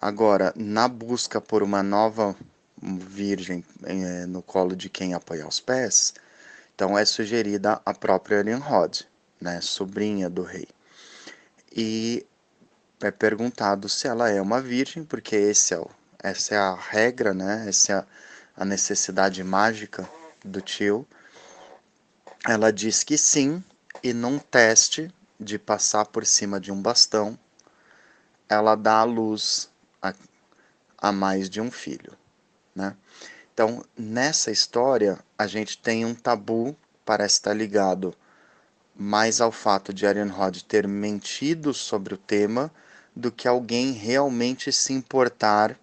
[0.00, 2.36] Agora, na busca por uma nova
[2.98, 6.14] virgem é, no colo de quem apoiar os pés,
[6.74, 9.00] então é sugerida a própria Rod,
[9.40, 10.68] né, sobrinha do rei.
[11.74, 12.24] E
[13.00, 15.88] é perguntado se ela é uma virgem, porque esse é o,
[16.22, 18.06] essa é a regra, né, essa é a
[18.56, 20.08] a necessidade mágica
[20.42, 21.06] do tio,
[22.44, 23.62] ela diz que sim,
[24.02, 27.38] e num teste de passar por cima de um bastão,
[28.48, 29.68] ela dá a luz
[30.00, 30.14] a,
[30.96, 32.16] a mais de um filho.
[32.76, 32.94] Né?
[33.52, 38.14] Então, nessa história, a gente tem um tabu, parece estar ligado
[38.94, 42.70] mais ao fato de Rod ter mentido sobre o tema
[43.14, 45.78] do que alguém realmente se importar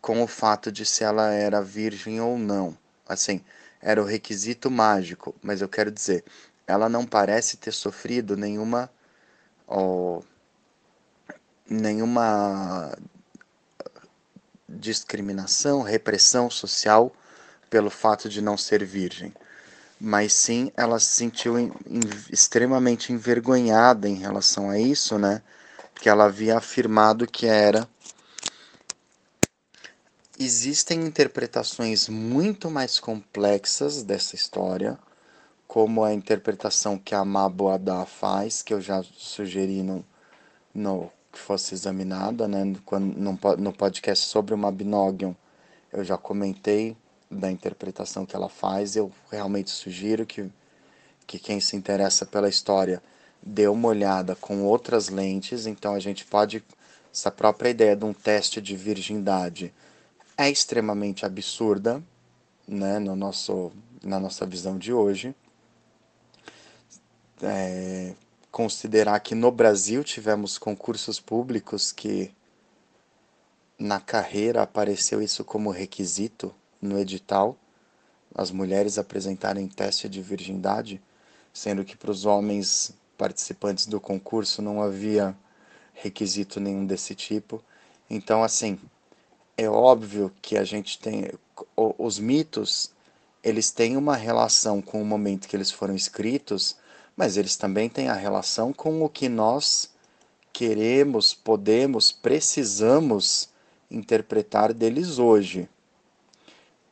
[0.00, 2.76] com o fato de se ela era virgem ou não.
[3.06, 3.42] Assim,
[3.80, 6.24] era o requisito mágico, mas eu quero dizer,
[6.66, 8.90] ela não parece ter sofrido nenhuma
[9.66, 10.22] oh,
[11.68, 12.96] nenhuma
[14.68, 17.12] discriminação, repressão social
[17.70, 19.32] pelo fato de não ser virgem,
[20.00, 22.00] mas sim ela se sentiu em, em,
[22.30, 25.42] extremamente envergonhada em relação a isso, né?
[25.94, 27.88] Que ela havia afirmado que era
[30.40, 34.96] Existem interpretações muito mais complexas dessa história,
[35.66, 40.04] como a interpretação que a Maboadá faz, que eu já sugeri no,
[40.72, 42.74] no que fosse examinada, né?
[42.84, 45.32] Quando, no, podcast sobre o Mabinogion,
[45.92, 46.96] eu já comentei
[47.30, 48.96] da interpretação que ela faz.
[48.96, 50.50] Eu realmente sugiro que,
[51.26, 53.02] que quem se interessa pela história
[53.42, 55.66] dê uma olhada com outras lentes.
[55.66, 56.64] Então a gente pode,
[57.12, 59.72] essa própria ideia de um teste de virgindade
[60.36, 62.02] é extremamente absurda,
[62.66, 63.72] né, no nosso,
[64.02, 65.34] na nossa visão de hoje.
[67.42, 68.14] É,
[68.50, 72.34] considerar que no Brasil tivemos concursos públicos que
[73.78, 77.56] na carreira apareceu isso como requisito no edital,
[78.34, 81.00] as mulheres apresentarem teste de virgindade,
[81.52, 85.36] sendo que para os homens participantes do concurso não havia
[85.92, 87.62] requisito nenhum desse tipo.
[88.08, 88.78] Então, assim,
[89.56, 91.30] é óbvio que a gente tem
[91.76, 92.92] os mitos
[93.42, 96.76] eles têm uma relação com o momento que eles foram escritos
[97.18, 99.90] mas eles também têm a relação com o que nós
[100.52, 103.48] queremos podemos precisamos
[103.90, 105.68] interpretar deles hoje.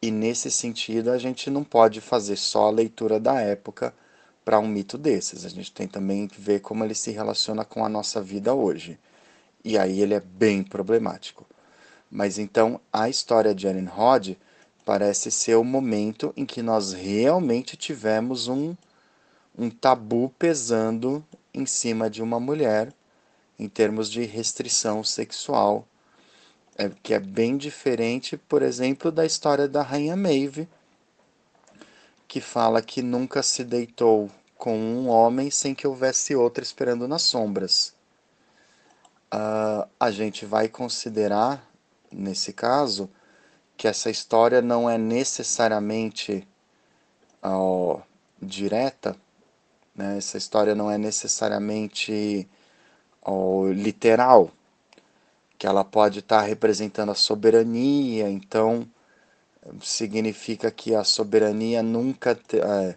[0.02, 3.94] E nesse sentido a gente não pode fazer só a leitura da época
[4.44, 5.44] para um mito desses.
[5.44, 8.98] A gente tem também que ver como ele se relaciona com a nossa vida hoje.
[9.64, 11.46] E aí ele é bem problemático.
[12.10, 14.30] Mas então a história de Rod
[14.84, 18.74] parece ser o momento em que nós realmente tivemos um,
[19.56, 22.92] um tabu pesando em cima de uma mulher
[23.58, 25.86] em termos de restrição sexual,
[26.76, 30.68] é, que é bem diferente, por exemplo, da história da Rainha Maeve,
[32.28, 37.22] que fala que nunca se deitou com um homem sem que houvesse outro esperando nas
[37.22, 37.94] sombras.
[39.32, 41.66] Uh, a gente vai considerar
[42.10, 43.10] nesse caso,
[43.76, 46.46] que essa história não é necessariamente
[47.42, 48.00] ó,
[48.40, 49.16] direta,
[49.96, 50.18] né?
[50.18, 52.48] essa história não é necessariamente
[53.22, 54.50] ó, literal,
[55.58, 58.86] que ela pode estar representando a soberania, então
[59.80, 62.94] significa que a soberania nunca, é,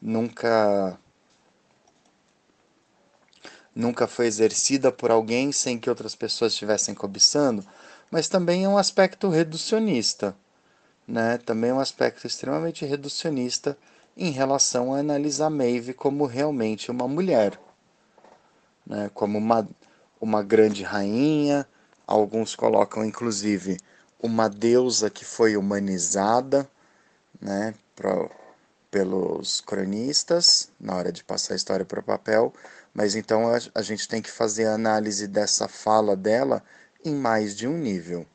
[0.00, 0.98] nunca
[3.74, 7.64] nunca foi exercida por alguém sem que outras pessoas estivessem cobiçando,
[8.10, 10.36] mas também é um aspecto reducionista,
[11.06, 11.38] né?
[11.38, 13.78] Também é um aspecto extremamente reducionista
[14.18, 17.58] em relação a analisar Maeve como realmente uma mulher,
[18.84, 19.08] né?
[19.14, 19.66] Como uma
[20.20, 21.64] uma grande rainha,
[22.04, 23.78] alguns colocam inclusive
[24.20, 26.68] uma deusa que foi humanizada,
[27.40, 28.28] né, pra,
[28.90, 32.52] pelos cronistas na hora de passar a história para o papel,
[32.92, 36.64] mas então a, a gente tem que fazer a análise dessa fala dela
[37.04, 38.26] em mais de um nível.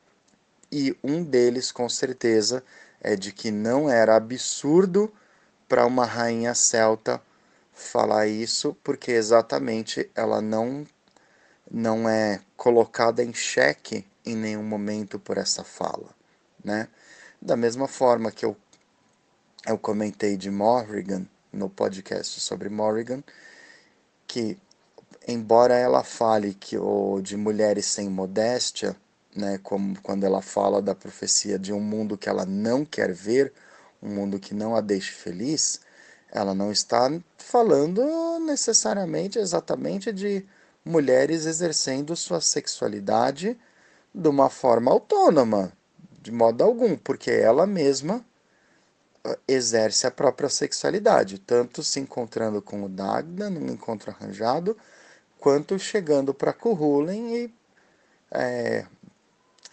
[0.72, 2.64] E um deles, com certeza,
[3.00, 5.12] é de que não era absurdo
[5.74, 7.20] para uma rainha celta
[7.72, 10.86] falar isso, porque exatamente ela não
[11.68, 16.10] não é colocada em xeque em nenhum momento por essa fala,
[16.64, 16.86] né?
[17.42, 18.56] Da mesma forma que eu
[19.66, 23.24] eu comentei de Morrigan no podcast sobre Morrigan,
[24.28, 24.56] que
[25.26, 28.94] embora ela fale que o de mulheres sem modéstia,
[29.34, 33.52] né, como quando ela fala da profecia de um mundo que ela não quer ver,
[34.04, 35.80] um mundo que não a deixe feliz,
[36.30, 38.02] ela não está falando
[38.40, 40.44] necessariamente exatamente de
[40.84, 43.58] mulheres exercendo sua sexualidade
[44.14, 45.72] de uma forma autônoma,
[46.20, 48.24] de modo algum, porque ela mesma
[49.24, 54.76] ah, exerce a própria sexualidade, tanto se encontrando com o Dagda num encontro arranjado,
[55.38, 57.54] quanto chegando para Kuhulen e
[58.30, 58.86] é,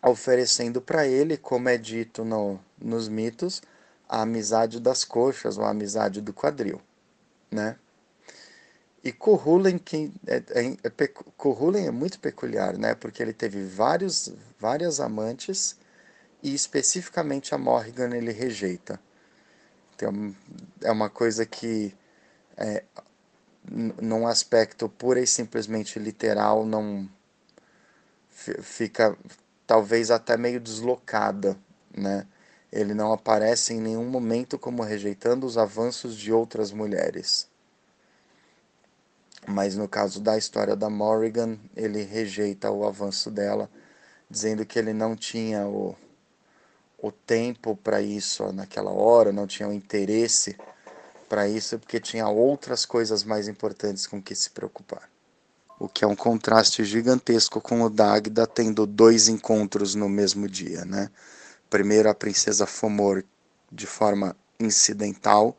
[0.04, 3.62] oferecendo para ele, como é dito no, nos mitos,
[4.12, 6.82] a amizade das coxas ou a amizade do quadril,
[7.50, 7.78] né?
[9.02, 12.94] E Kuhulen, que é, é, é, é muito peculiar, né?
[12.94, 15.78] Porque ele teve vários, várias amantes
[16.44, 19.00] e especificamente a Morrigan ele rejeita.
[19.96, 20.36] Então,
[20.82, 21.96] é uma coisa que,
[22.58, 22.84] é,
[23.66, 27.10] num aspecto pura e simplesmente literal, não
[28.30, 29.18] fica
[29.66, 31.58] talvez até meio deslocada,
[31.96, 32.28] né?
[32.72, 37.52] Ele não aparece em nenhum momento como rejeitando os avanços de outras mulheres
[39.48, 43.70] mas no caso da história da Morrigan, ele rejeita o avanço dela,
[44.30, 45.96] dizendo que ele não tinha o,
[46.98, 50.56] o tempo para isso naquela hora, não tinha o interesse
[51.28, 55.10] para isso, porque tinha outras coisas mais importantes com que se preocupar.
[55.80, 60.86] O que é um contraste gigantesco com o Dagda tendo dois encontros no mesmo dia,
[60.86, 61.10] né?
[61.72, 63.24] Primeiro a princesa Fomor
[63.72, 65.58] de forma incidental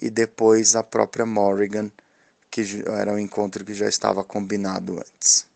[0.00, 1.92] e depois a própria Morrigan
[2.50, 5.46] que era um encontro que já estava combinado antes.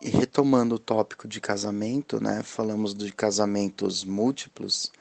[0.00, 4.92] E retomando o tópico de casamento, né, falamos de casamentos múltiplos,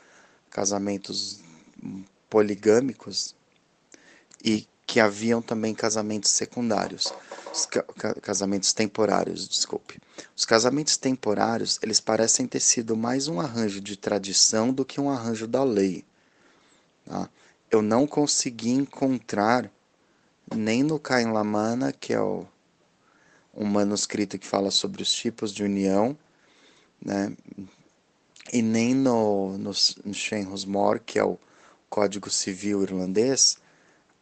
[0.49, 1.39] casamentos
[2.27, 3.36] poligâmicos
[4.43, 7.11] e que haviam também casamentos secundários,
[7.71, 9.99] ca casamentos temporários, desculpe.
[10.37, 15.09] Os casamentos temporários, eles parecem ter sido mais um arranjo de tradição do que um
[15.09, 16.05] arranjo da lei.
[17.07, 17.27] Tá?
[17.71, 19.67] Eu não consegui encontrar
[20.55, 22.45] nem no Cain Lamana, que é o,
[23.51, 26.15] um manuscrito que fala sobre os tipos de união,
[27.03, 27.35] né?
[28.51, 29.71] e nem no, no,
[30.05, 31.39] no Shenhusmor, que é o
[31.89, 33.57] Código Civil Irlandês,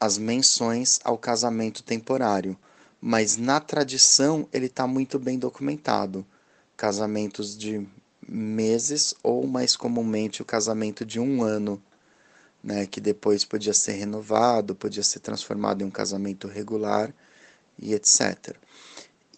[0.01, 2.57] as menções ao casamento temporário.
[2.99, 6.25] Mas na tradição ele está muito bem documentado.
[6.75, 7.87] Casamentos de
[8.27, 11.79] meses ou mais comumente o casamento de um ano
[12.63, 17.13] né, que depois podia ser renovado, podia ser transformado em um casamento regular
[17.77, 18.55] e etc.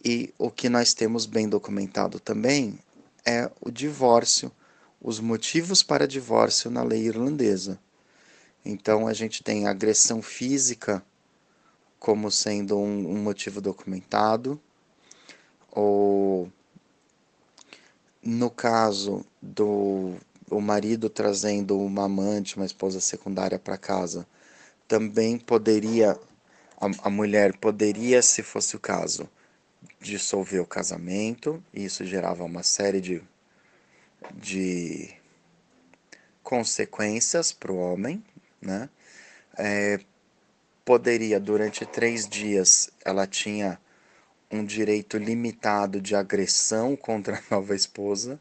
[0.03, 2.79] E o que nós temos bem documentado também
[3.25, 4.49] é o divórcio,
[5.01, 7.77] os motivos para divórcio na lei irlandesa.
[8.65, 11.03] Então a gente tem agressão física
[11.99, 14.59] como sendo um, um motivo documentado,
[15.71, 16.51] ou
[18.21, 20.15] no caso do
[20.49, 24.27] o marido trazendo uma amante, uma esposa secundária para casa,
[24.87, 26.19] também poderia,
[26.79, 29.27] a, a, mulher poderia, se fosse o caso,
[29.99, 33.21] dissolver o casamento, e isso gerava uma série de,
[34.35, 35.13] de
[36.43, 38.23] consequências para o homem,
[38.63, 38.89] né?
[39.57, 39.99] É,
[40.85, 43.79] poderia, durante três dias, ela tinha
[44.49, 48.39] um direito limitado de agressão contra a nova esposa,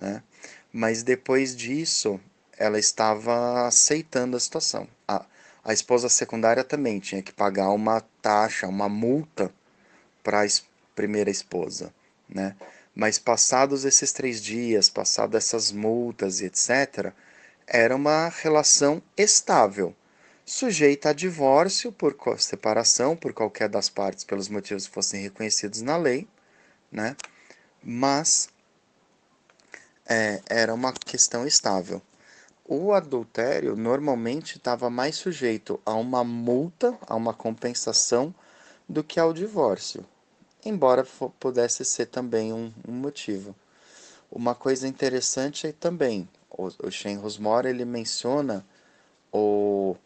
[0.00, 0.22] né?
[0.72, 2.20] Mas depois disso,
[2.58, 4.86] ela estava aceitando a situação.
[5.08, 5.24] A,
[5.64, 9.50] a esposa secundária também tinha que pagar uma taxa, uma multa
[10.22, 10.46] para a
[10.94, 11.92] primeira esposa,
[12.28, 12.54] né?
[12.94, 17.12] Mas passados esses três dias, passadas essas multas e etc.,
[17.66, 19.94] era uma relação estável,
[20.44, 25.96] sujeita a divórcio por separação, por qualquer das partes, pelos motivos que fossem reconhecidos na
[25.96, 26.28] lei,
[26.90, 27.16] né?
[27.82, 28.48] Mas
[30.06, 32.00] é, era uma questão estável.
[32.64, 38.34] O adultério normalmente estava mais sujeito a uma multa, a uma compensação,
[38.88, 40.04] do que ao divórcio
[40.68, 41.06] embora
[41.38, 43.54] pudesse ser também um, um motivo.
[44.30, 48.64] Uma coisa interessante é também, o, Shane Rosmore ele menciona
[49.32, 49.96] o,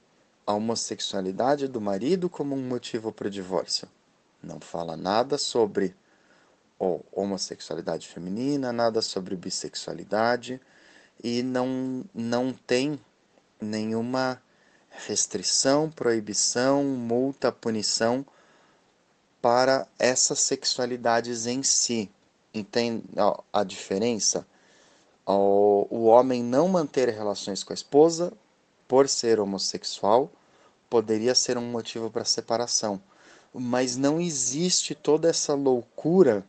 [0.47, 3.89] a homossexualidade do marido como um motivo para o divórcio.
[4.43, 5.95] Não fala nada sobre
[7.13, 10.61] homossexualidade feminina, nada sobre bissexualidade
[11.23, 12.99] e não, não tem
[13.61, 14.43] nenhuma
[14.89, 18.25] restrição, proibição, multa, punição
[19.43, 22.11] para essas sexualidades em si.
[22.53, 23.05] Entende
[23.53, 24.47] a diferença?
[25.39, 28.33] O homem não manter relações com a esposa
[28.89, 30.31] por ser homossexual
[30.89, 33.01] poderia ser um motivo para separação,
[33.55, 36.45] mas não existe toda essa loucura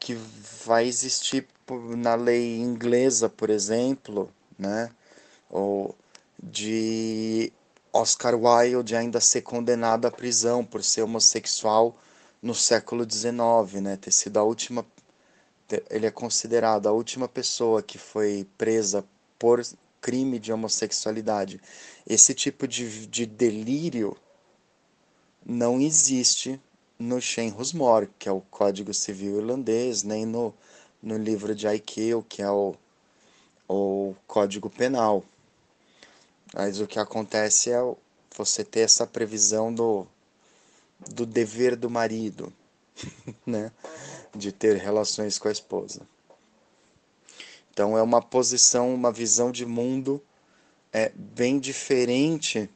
[0.00, 0.14] que
[0.64, 1.46] vai existir
[1.96, 4.90] na lei inglesa, por exemplo, né?
[5.50, 5.94] Ou
[6.42, 7.52] de
[7.92, 11.96] Oscar Wilde ainda ser condenado à prisão por ser homossexual
[12.42, 13.96] no século XIX, né?
[13.96, 14.86] Ter sido a última,
[15.90, 19.04] ele é considerado a última pessoa que foi presa
[19.38, 19.64] por
[20.00, 21.60] crime de homossexualidade.
[22.06, 24.16] Esse tipo de, de delírio
[25.44, 26.60] não existe
[26.98, 30.54] no Shen Rusmore, que é o Código Civil Irlandês, nem no,
[31.02, 32.74] no livro de Aikeu, que é o,
[33.68, 35.24] o Código Penal.
[36.54, 37.80] Mas o que acontece é
[38.36, 40.06] você ter essa previsão do,
[41.10, 42.52] do dever do marido,
[43.44, 43.70] né?
[44.34, 46.02] De ter relações com a esposa.
[47.72, 50.22] Então é uma posição, uma visão de mundo
[50.92, 52.70] é bem diferente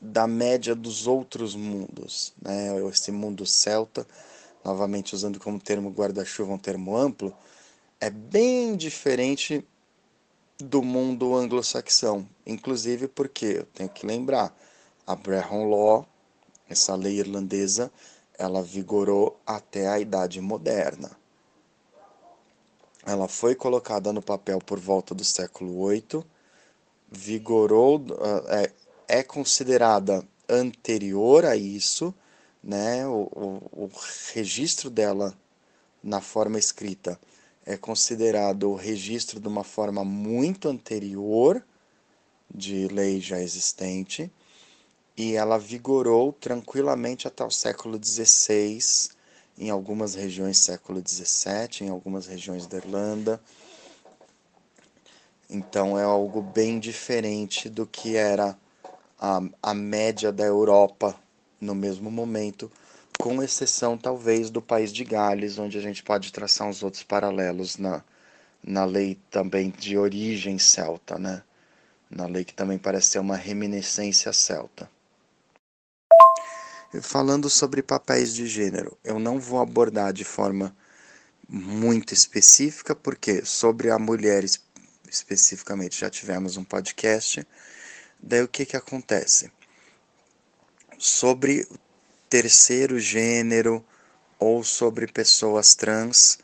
[0.00, 2.68] da média dos outros mundos, né?
[2.88, 4.06] Esse mundo celta,
[4.64, 7.34] novamente usando como termo guarda-chuva um termo amplo,
[8.00, 9.64] é bem diferente
[10.58, 14.54] do mundo anglo-saxão, inclusive porque eu tenho que lembrar,
[15.06, 16.06] a Brehon Law,
[16.68, 17.90] essa lei irlandesa,
[18.40, 21.10] ela vigorou até a Idade Moderna.
[23.04, 26.24] Ela foi colocada no papel por volta do século VIII,
[27.10, 28.02] vigorou,
[28.48, 32.14] é, é considerada anterior a isso,
[32.64, 33.06] né?
[33.06, 33.90] O, o, o
[34.32, 35.36] registro dela
[36.02, 37.20] na forma escrita
[37.66, 41.62] é considerado o registro de uma forma muito anterior
[42.52, 44.32] de lei já existente
[45.20, 49.10] e ela vigorou tranquilamente até o século XVI,
[49.58, 53.38] em algumas regiões século XVII, em algumas regiões da Irlanda.
[55.50, 58.56] Então é algo bem diferente do que era
[59.18, 61.14] a, a média da Europa
[61.60, 62.72] no mesmo momento,
[63.18, 67.76] com exceção talvez do país de Gales, onde a gente pode traçar uns outros paralelos
[67.76, 68.02] na,
[68.64, 71.42] na lei também de origem celta, né?
[72.08, 74.88] Na lei que também parece ser uma reminiscência celta.
[77.02, 80.74] Falando sobre papéis de gênero, eu não vou abordar de forma
[81.48, 84.44] muito específica, porque sobre a mulher
[85.08, 87.46] especificamente já tivemos um podcast.
[88.20, 89.52] Daí o que, que acontece?
[90.98, 91.66] Sobre
[92.28, 93.84] terceiro gênero
[94.38, 96.38] ou sobre pessoas trans,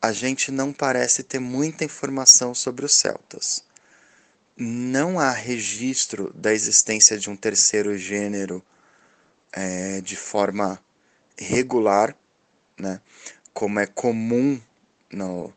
[0.00, 3.64] a gente não parece ter muita informação sobre os celtas.
[4.56, 8.64] Não há registro da existência de um terceiro gênero
[9.56, 10.78] é, de forma
[11.38, 12.14] regular,
[12.78, 13.00] né?
[13.54, 14.60] como é comum,
[15.10, 15.52] no,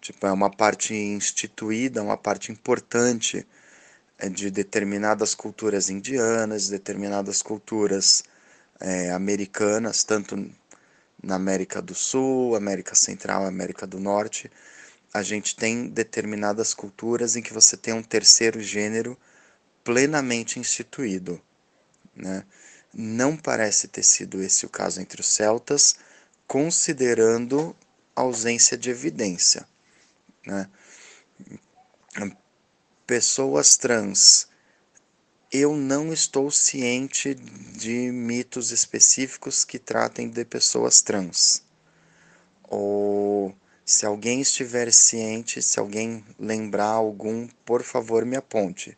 [0.00, 3.44] tipo, é uma parte instituída, uma parte importante
[4.18, 8.22] é, de determinadas culturas indianas, determinadas culturas
[8.78, 10.48] é, americanas, tanto
[11.22, 14.50] na América do Sul, América Central, América do Norte,
[15.12, 19.18] a gente tem determinadas culturas em que você tem um terceiro gênero
[19.82, 21.42] plenamente instituído.
[22.14, 22.44] Né?
[22.92, 25.96] Não parece ter sido esse o caso entre os celtas,
[26.46, 27.74] considerando
[28.14, 29.66] a ausência de evidência.
[30.44, 30.68] Né?
[33.06, 34.50] Pessoas trans
[35.52, 41.64] eu não estou ciente de mitos específicos que tratem de pessoas trans.
[42.68, 43.52] Ou
[43.84, 48.96] Se alguém estiver ciente, se alguém lembrar algum, por favor me aponte.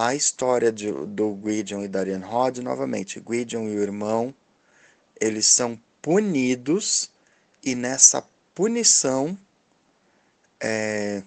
[0.00, 4.32] A história de, do Gwydion e Darian Rod, novamente, Gwydion e o irmão,
[5.20, 7.10] eles são punidos
[7.64, 8.24] e nessa
[8.54, 9.36] punição
[10.60, 11.20] é,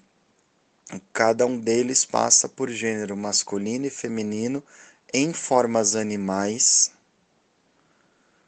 [1.12, 4.64] cada um deles passa por gênero masculino e feminino
[5.14, 6.94] em formas animais,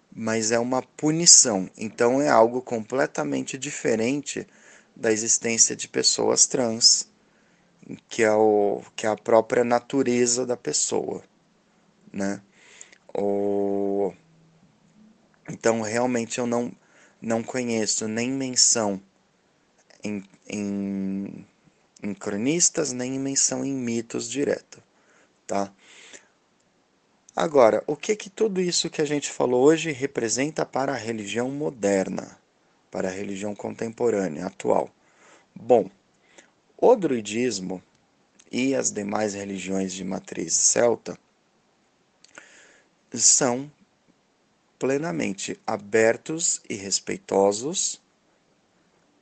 [0.10, 1.70] mas é uma punição.
[1.78, 4.48] Então é algo completamente diferente
[4.96, 7.12] da existência de pessoas trans,
[8.10, 11.24] que é, o, que é a própria natureza da pessoa,
[12.12, 12.42] né?
[13.14, 14.14] O...
[15.50, 16.72] Então realmente eu não,
[17.22, 19.02] não conheço nem menção
[20.04, 21.46] em, em,
[22.02, 24.82] em cronistas, nem menção em mitos direto,
[25.48, 25.72] tá?
[27.36, 31.50] Agora, o que que tudo isso que a gente falou hoje representa para a religião
[31.50, 32.38] moderna,
[32.92, 34.90] para a religião contemporânea, atual?
[35.56, 35.90] Bom,
[36.86, 37.82] o druidismo
[38.52, 41.18] e as demais religiões de matriz celta
[43.14, 43.72] são
[44.78, 48.02] plenamente abertos e respeitosos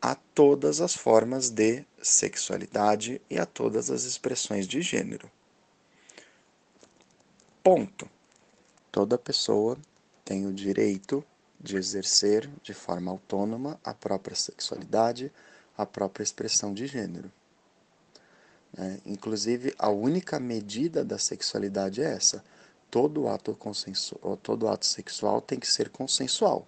[0.01, 5.29] a todas as formas de sexualidade e a todas as expressões de gênero.
[7.63, 8.09] Ponto.
[8.91, 9.77] Toda pessoa
[10.25, 11.23] tem o direito
[11.59, 15.31] de exercer de forma autônoma a própria sexualidade,
[15.77, 17.31] a própria expressão de gênero.
[18.77, 22.43] É, inclusive, a única medida da sexualidade é essa.
[22.89, 26.67] Todo ato, consensual, todo ato sexual tem que ser consensual.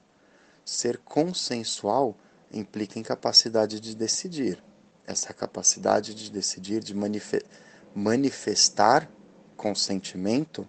[0.65, 2.15] Ser consensual
[2.51, 4.61] implica em capacidade de decidir.
[5.05, 6.95] Essa capacidade de decidir, de
[7.93, 9.09] manifestar
[9.57, 10.67] consentimento,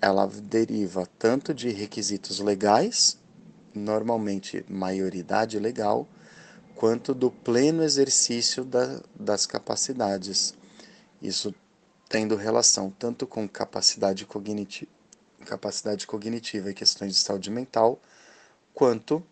[0.00, 3.18] ela deriva tanto de requisitos legais,
[3.74, 6.08] normalmente maioridade legal,
[6.80, 10.54] quanto do pleno exercício da, das capacidades.
[11.20, 11.54] Isso
[12.08, 14.90] tendo relação tanto com capacidade cognitiva,
[15.44, 18.00] capacidade cognitiva e questões de saúde mental,
[18.72, 19.22] quanto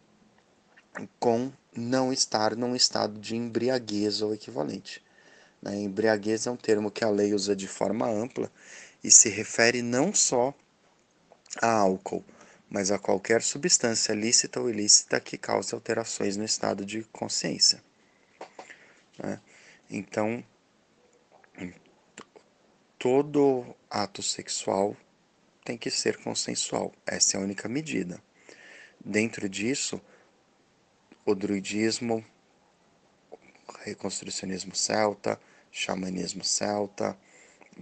[1.19, 5.03] com não estar num estado de embriaguez ou equivalente.
[5.63, 5.75] Né?
[5.81, 8.53] Embriaguez é um termo que a lei usa de forma ampla
[9.03, 10.53] e se refere não só
[11.63, 12.23] a álcool,
[12.71, 17.83] mas a qualquer substância lícita ou ilícita que cause alterações no estado de consciência.
[19.19, 19.41] Né?
[19.91, 20.45] Então,
[22.99, 24.97] todo ato sexual
[25.65, 28.23] tem que ser consensual, essa é a única medida.
[29.05, 30.01] Dentro disso,
[31.25, 32.25] o druidismo,
[33.81, 35.39] reconstrucionismo celta,
[35.71, 37.17] xamanismo celta,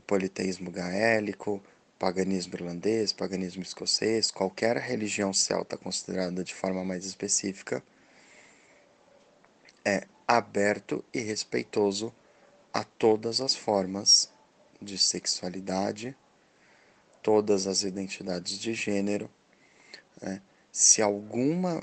[0.07, 1.63] politeísmo gaélico,
[1.99, 7.83] paganismo irlandês, paganismo escocês, qualquer religião celta considerada de forma mais específica,
[9.85, 12.13] é aberto e respeitoso
[12.73, 14.31] a todas as formas
[14.83, 16.17] de sexualidade,
[17.23, 19.31] todas as identidades de gênero.
[20.21, 20.43] Né?
[20.71, 21.83] Se alguma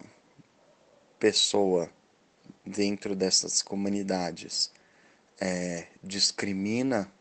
[1.18, 1.90] pessoa
[2.66, 4.72] dentro dessas comunidades
[5.40, 7.12] é, discrimina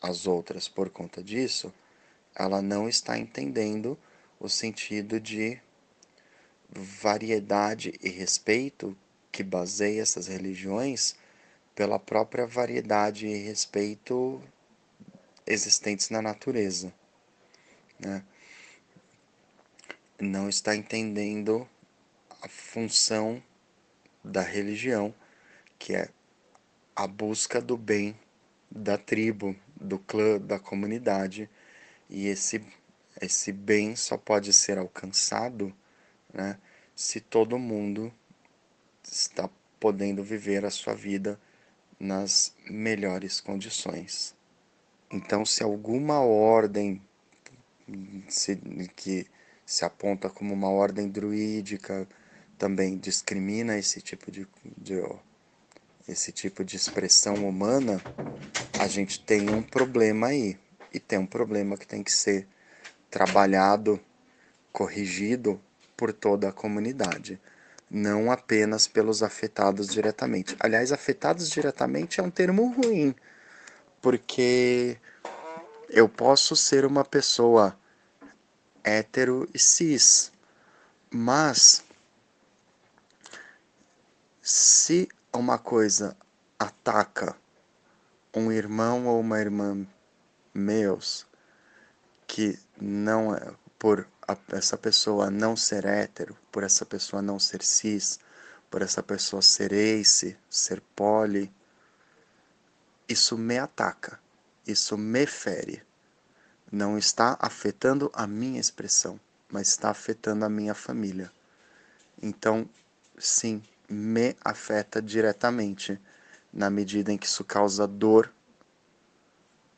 [0.00, 1.72] as outras por conta disso,
[2.34, 3.98] ela não está entendendo
[4.40, 5.60] o sentido de
[6.70, 8.96] variedade e respeito
[9.30, 11.14] que baseia essas religiões
[11.74, 14.42] pela própria variedade e respeito
[15.46, 16.92] existentes na natureza.
[17.98, 18.22] Né?
[20.20, 21.68] Não está entendendo
[22.40, 23.42] a função
[24.22, 25.14] da religião,
[25.78, 26.08] que é
[26.94, 28.18] a busca do bem
[28.70, 31.48] da tribo, do clã, da comunidade,
[32.12, 32.62] e esse,
[33.22, 35.74] esse bem só pode ser alcançado
[36.32, 36.58] né,
[36.94, 38.12] se todo mundo
[39.02, 39.48] está
[39.80, 41.40] podendo viver a sua vida
[41.98, 44.34] nas melhores condições.
[45.10, 47.00] Então, se alguma ordem
[48.28, 48.56] se,
[48.94, 49.26] que
[49.64, 52.06] se aponta como uma ordem druídica
[52.58, 54.46] também discrimina esse tipo de,
[54.76, 55.02] de
[56.06, 58.02] esse tipo de expressão humana,
[58.78, 60.58] a gente tem um problema aí.
[60.92, 62.46] E tem um problema que tem que ser
[63.10, 64.00] trabalhado,
[64.72, 65.60] corrigido
[65.96, 67.40] por toda a comunidade,
[67.90, 70.56] não apenas pelos afetados diretamente.
[70.58, 73.14] Aliás, afetados diretamente é um termo ruim,
[74.00, 74.96] porque
[75.88, 77.78] eu posso ser uma pessoa
[78.82, 80.32] hétero e cis,
[81.10, 81.84] mas
[84.40, 86.16] se uma coisa
[86.58, 87.36] ataca
[88.34, 89.86] um irmão ou uma irmã
[90.54, 91.26] meus
[92.26, 97.62] que não é por a, essa pessoa não ser hétero, por essa pessoa não ser
[97.62, 98.18] cis,
[98.70, 101.52] por essa pessoa ser ace, ser poli,
[103.08, 104.18] isso me ataca,
[104.66, 105.82] isso me fere.
[106.70, 111.30] Não está afetando a minha expressão, mas está afetando a minha família.
[112.22, 112.66] Então,
[113.18, 116.00] sim, me afeta diretamente,
[116.52, 118.32] na medida em que isso causa dor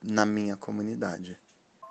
[0.07, 1.41] na minha comunidade.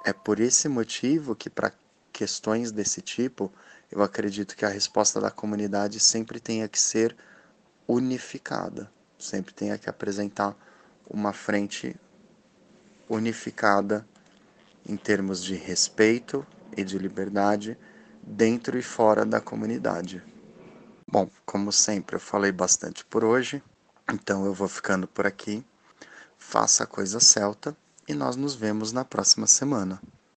[0.05, 1.74] É por esse motivo que, para
[2.11, 3.51] questões desse tipo,
[3.91, 7.16] eu acredito que a resposta da comunidade sempre tenha que ser
[7.88, 10.55] unificada, sempre tenha que apresentar
[11.09, 11.95] uma frente
[13.09, 14.07] unificada
[14.88, 16.45] em termos de respeito
[16.78, 17.78] e de liberdade
[18.22, 20.24] dentro e fora da comunidade.
[21.09, 23.64] Bom, como sempre, eu falei bastante por hoje,
[24.11, 25.66] então eu vou ficando por aqui.
[26.38, 27.76] Faça a coisa celta
[28.07, 30.01] e nós nos vemos na próxima semana.